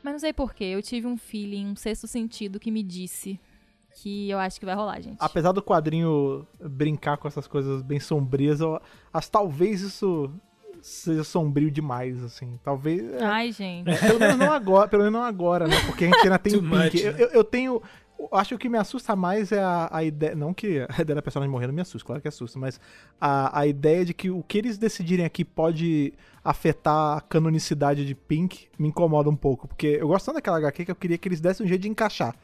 [0.00, 0.62] Mas não sei porquê.
[0.66, 3.40] Eu tive um feeling, um sexto sentido que me disse
[3.94, 5.16] que eu acho que vai rolar, gente.
[5.20, 8.80] Apesar do quadrinho brincar com essas coisas bem sombrias, eu,
[9.12, 10.30] as, talvez isso
[10.82, 12.58] seja sombrio demais, assim.
[12.62, 13.02] Talvez.
[13.14, 13.90] é, Ai, gente.
[14.00, 15.76] Pelo menos não agora, pelo menos não agora, né?
[15.86, 17.02] Porque a gente ainda tem o Pink.
[17.02, 17.14] né?
[17.18, 17.80] eu- eu tenho.
[18.18, 20.34] eu Acho que o que me assusta mais é a, a ideia.
[20.34, 22.78] Não que a ideia da personagem morrendo me assusta, claro que assusta, mas
[23.20, 26.12] a, a ideia de que o que eles decidirem aqui pode
[26.44, 29.66] afetar a canonicidade de Pink me incomoda um pouco.
[29.68, 31.88] Porque eu gosto tanto daquela HQ que eu queria que eles dessem um jeito de
[31.88, 32.34] encaixar.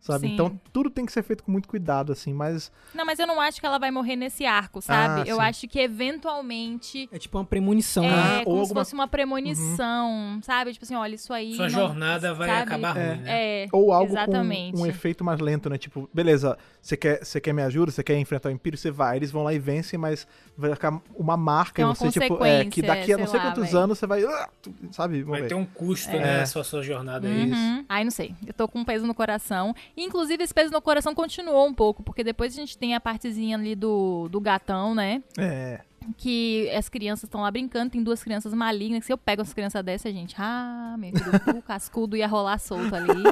[0.00, 0.28] Sabe?
[0.28, 0.34] Sim.
[0.34, 2.70] Então tudo tem que ser feito com muito cuidado, assim, mas.
[2.94, 5.22] Não, mas eu não acho que ela vai morrer nesse arco, sabe?
[5.22, 5.42] Ah, eu sim.
[5.42, 8.38] acho que eventualmente É tipo uma premonição, É, né?
[8.40, 10.72] Ou como se alguma- fosse uma premonição, sabe?
[10.72, 11.54] Tipo assim, olha, isso aí.
[11.54, 12.62] Sua não- jornada vai sabe?
[12.62, 13.22] acabar ruim, né?
[13.26, 13.66] É.
[13.72, 14.76] Ou algo exatamente.
[14.76, 15.78] com um efeito mais lento, né?
[15.78, 19.16] Tipo, beleza, você quer, você quer me ajuda, você quer enfrentar o Império, você vai.
[19.16, 20.26] Eles vão lá e vencem, mas
[20.56, 23.38] vai ficar uma marca Tem em uma você, tipo, é, que daqui a não sei
[23.38, 24.22] lá, quantos anos você vai.
[24.24, 24.48] ah,
[24.92, 25.22] Sabe?
[25.22, 25.48] Vai ver.
[25.48, 26.20] ter um custo, É.
[26.20, 26.46] né?
[26.46, 27.50] Sua, sua jornada aí.
[27.50, 27.84] Uhum.
[27.88, 28.34] Ai, não sei.
[28.46, 29.74] Eu tô com um peso no coração.
[29.96, 33.56] Inclusive, esse peso no coração continuou um pouco, porque depois a gente tem a partezinha
[33.56, 35.22] ali do, do gatão, né?
[35.38, 35.80] É.
[36.16, 39.04] Que as crianças estão lá brincando, tem duas crianças malignas.
[39.04, 42.94] Se eu pego as crianças dessa, gente, ah, meu filho, o cascudo ia rolar solto
[42.94, 43.22] ali.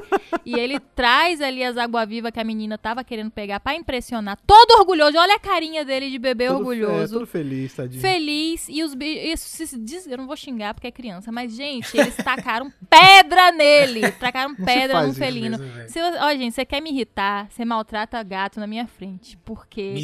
[0.44, 4.38] E ele traz ali as água-viva que a menina tava querendo pegar pra impressionar.
[4.46, 5.16] Todo orgulhoso.
[5.18, 7.14] Olha a carinha dele de bebê Todo- É, orgulhoso.
[7.14, 8.00] todo feliz, tadinho.
[8.00, 10.06] feliz e os bichos.
[10.06, 14.10] Eu não vou xingar porque é criança, mas, gente, eles tacaram pedra nele.
[14.12, 15.58] Tacaram pedra no felino.
[15.58, 15.88] mesmo.
[15.88, 19.36] Se Ó, gente, você quer me irritar, você maltrata gato na minha frente.
[19.44, 19.94] Porque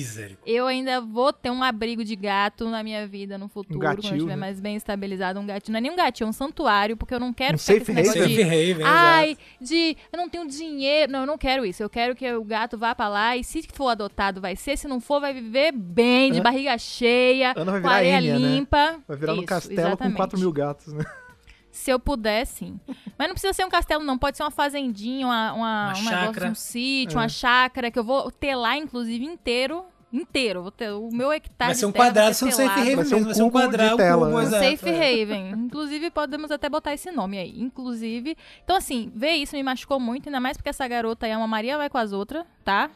[0.47, 4.01] eu ainda vou ter um abrigo de gato na minha vida no futuro, quando eu
[4.01, 4.37] estiver né?
[4.37, 5.41] mais bem estabilizado.
[5.41, 5.73] Um gatinho.
[5.73, 7.85] Não é nem um gatinho, é um santuário, porque eu não quero Um ficar com
[8.05, 8.27] safe haven.
[8.35, 8.43] de.
[8.43, 11.11] Haven, Ai, de eu não tenho dinheiro.
[11.13, 11.83] Não, eu não quero isso.
[11.83, 14.87] Eu quero que o gato vá pra lá e se for adotado vai ser, se
[14.89, 18.39] não for vai viver bem, de Ana- barriga cheia, com areia né?
[18.39, 18.99] limpa.
[19.07, 20.17] Vai virar no Isso, castelo com exatamente.
[20.17, 21.05] 4 mil gatos, né?
[21.73, 22.81] Se eu puder, sim.
[23.17, 24.19] Mas não precisa ser um castelo, não.
[24.19, 26.51] Pode ser uma fazendinha, uma, uma, Uma um negócio, chácara.
[26.51, 27.21] um sítio, É.
[27.21, 29.85] uma chácara, que eu vou ter lá, inclusive, inteiro.
[30.13, 30.63] Inteiro.
[30.63, 32.97] Vou ter, o meu hectare Vai ser um quadrado, vai ser um ser safe haven
[32.97, 33.25] Vai ser um.
[33.25, 34.71] Vai ser um cubo de quadrado, tela, cubo, né?
[34.71, 35.23] Safe é.
[35.23, 35.51] Haven.
[35.53, 37.61] Inclusive, podemos até botar esse nome aí.
[37.61, 38.37] Inclusive.
[38.65, 41.47] Então, assim, ver isso me machucou muito, ainda mais porque essa garota aí é uma
[41.47, 42.91] Maria vai com as outras, tá?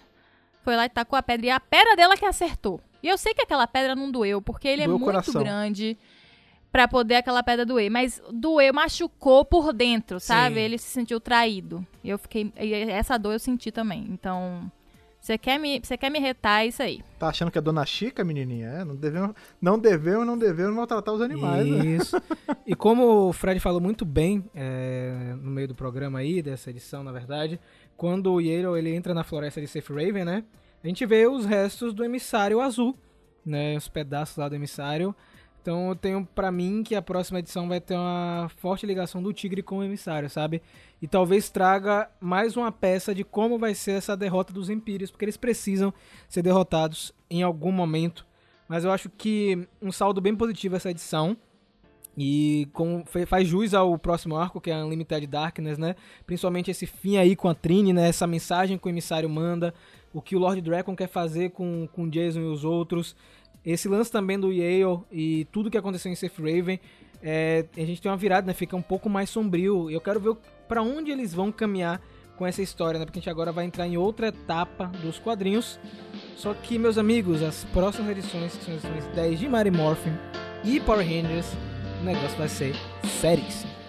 [0.62, 1.46] Foi lá e tacou a pedra.
[1.46, 2.80] E a pedra dela que acertou.
[3.02, 5.42] E eu sei que aquela pedra não doeu, porque ele Doeu é muito coração.
[5.42, 5.96] grande
[6.72, 7.90] pra poder aquela pedra doer.
[7.90, 10.56] Mas doeu, machucou por dentro, sabe?
[10.56, 10.60] Sim.
[10.62, 11.86] Ele se sentiu traído.
[12.02, 12.50] E eu fiquei.
[12.58, 14.06] e essa dor eu senti também.
[14.10, 14.72] Então.
[15.24, 17.00] Você quer me, você quer me retar é isso aí.
[17.18, 18.68] Tá achando que é Dona Chica, menininha?
[18.68, 21.86] É, não devemos, não devemos, não devemos maltratar os animais, né?
[21.96, 22.20] Isso.
[22.66, 27.02] e como o Fred falou muito bem é, no meio do programa aí, dessa edição,
[27.02, 27.58] na verdade,
[27.96, 30.44] quando o Yale ele entra na floresta de Safe Raven, né?
[30.82, 32.94] A gente vê os restos do emissário azul,
[33.46, 33.78] né?
[33.78, 35.16] Os pedaços lá do emissário.
[35.64, 39.32] Então eu tenho pra mim que a próxima edição vai ter uma forte ligação do
[39.32, 40.60] tigre com o emissário, sabe?
[41.00, 45.24] E talvez traga mais uma peça de como vai ser essa derrota dos Empíreos, porque
[45.24, 45.90] eles precisam
[46.28, 48.26] ser derrotados em algum momento.
[48.68, 51.34] Mas eu acho que um saldo bem positivo essa edição.
[52.16, 55.96] E com, faz jus ao próximo arco, que é a Unlimited Darkness, né?
[56.26, 58.06] Principalmente esse fim aí com a Trini, né?
[58.06, 59.72] Essa mensagem que o emissário manda.
[60.12, 63.16] O que o Lord Dragon quer fazer com, com Jason e os outros.
[63.64, 66.78] Esse lance também do Yale e tudo que aconteceu em Safe Raven.
[67.22, 68.52] é, a gente tem uma virada, né?
[68.52, 69.90] Fica um pouco mais sombrio.
[69.90, 70.36] E eu quero ver
[70.68, 72.00] pra onde eles vão caminhar
[72.36, 73.06] com essa história, né?
[73.06, 75.78] Porque a gente agora vai entrar em outra etapa dos quadrinhos.
[76.36, 80.12] Só que, meus amigos, as próximas edições, que são as edições 10 de Mary Morphin
[80.64, 81.46] e Power Rangers,
[82.00, 82.74] o negócio vai ser
[83.20, 83.83] seríssimo.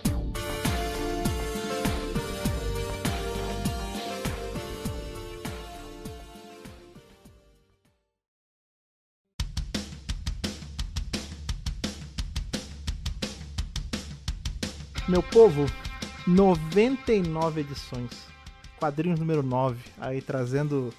[15.08, 15.68] Meu povo,
[16.26, 18.10] 99 edições.
[18.80, 19.78] Quadrinhos número 9.
[20.00, 20.92] Aí trazendo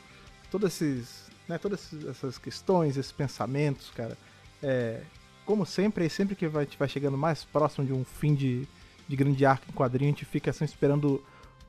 [0.48, 4.16] todos esses, né, todas essas questões, esses pensamentos, cara.
[4.62, 5.02] É,
[5.44, 8.68] como sempre, sempre que vai, a gente vai chegando mais próximo de um fim de,
[9.08, 11.20] de grande arco em quadrinho, a gente fica assim esperando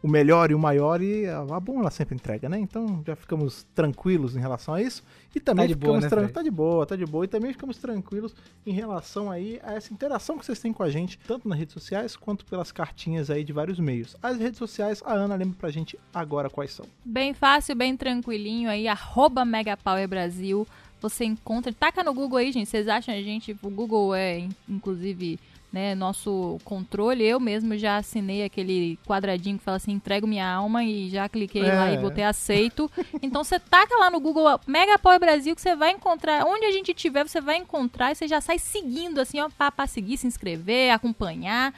[0.02, 2.60] o melhor e o maior e a, a Boom ela sempre entrega, né?
[2.60, 5.04] Então já ficamos tranquilos em relação a isso.
[5.36, 7.26] E também Tá de ficamos boa, né, tá de boa, tá de boa.
[7.26, 8.36] E também ficamos tranquilos
[8.66, 11.74] em relação aí a essa interação que vocês têm com a gente, tanto nas redes
[11.74, 14.16] sociais quanto pelas cartinhas aí de vários meios.
[14.22, 16.86] As redes sociais, a Ana lembra pra gente agora quais são.
[17.04, 20.68] Bem fácil, bem tranquilinho aí, arroba Megapower Brasil.
[21.02, 22.70] Você encontra, taca no Google aí, gente.
[22.70, 25.40] Vocês acham a gente, o Google é, in- inclusive,
[25.78, 27.24] né, nosso controle.
[27.24, 31.62] Eu mesmo já assinei aquele quadradinho que fala assim, entrego minha alma e já cliquei
[31.62, 31.94] lá É.
[31.94, 32.90] e botei aceito.
[33.22, 36.94] então você taca lá no Google Megapower Brasil que você vai encontrar, onde a gente
[36.96, 40.92] tiver, você vai encontrar e você já sai seguindo assim, ó, pra seguir, se inscrever,
[40.92, 41.74] acompanhar.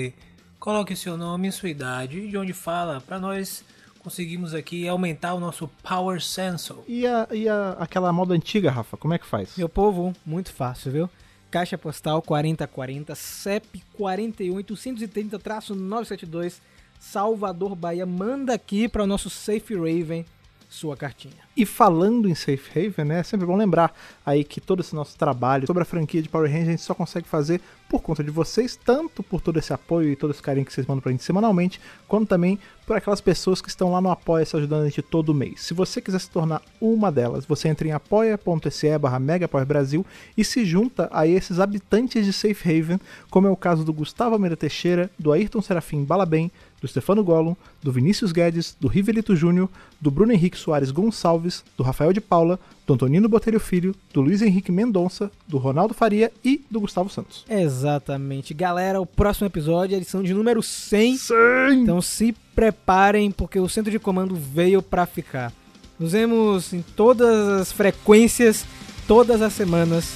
[0.58, 3.64] coloque seu nome sua idade e de onde fala para nós
[4.02, 6.82] conseguirmos aqui aumentar o nosso Power Sensor.
[6.88, 9.56] E, a, e a- aquela moda antiga, Rafa, como é que faz?
[9.56, 11.10] Meu povo, muito fácil, viu?
[11.50, 16.60] Caixa postal 4040, CEP 48130-972,
[16.98, 18.06] Salvador, Bahia.
[18.06, 20.24] Manda aqui para o nosso Safe Raven
[20.70, 21.34] sua cartinha.
[21.56, 23.92] E falando em Safe Haven, né, é sempre bom lembrar
[24.24, 26.94] aí que todo esse nosso trabalho sobre a franquia de Power Rangers a gente só
[26.94, 30.64] consegue fazer por conta de vocês, tanto por todo esse apoio e todo esse carinho
[30.64, 32.56] que vocês mandam pra gente semanalmente, quanto também
[32.86, 35.60] por aquelas pessoas que estão lá no Apoia-se ajudando a gente todo mês.
[35.60, 39.20] Se você quiser se tornar uma delas, você entra em apoia.se barra
[39.66, 40.06] Brasil
[40.36, 44.34] e se junta a esses habitantes de Safe Haven, como é o caso do Gustavo
[44.34, 46.50] Almeida Teixeira, do Ayrton Serafim Balabem,
[46.80, 49.68] do Stefano Gollum, do Vinícius Guedes, do Rivelito Júnior,
[50.00, 54.42] do Bruno Henrique Soares Gonçalves, do Rafael de Paula, do Antonino Botelho Filho, do Luiz
[54.42, 57.44] Henrique Mendonça, do Ronaldo Faria e do Gustavo Santos.
[57.48, 58.54] Exatamente.
[58.54, 61.16] Galera, o próximo episódio é a edição de número 100.
[61.16, 61.34] Sim!
[61.72, 65.52] Então se preparem, porque o centro de comando veio pra ficar.
[65.98, 68.64] Nos vemos em todas as frequências,
[69.06, 70.14] todas as semanas,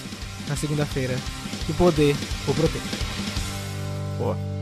[0.49, 1.15] na segunda-feira.
[1.69, 2.16] E o poder
[2.49, 2.85] o protege.
[4.19, 4.35] Boa.
[4.35, 4.54] O 13.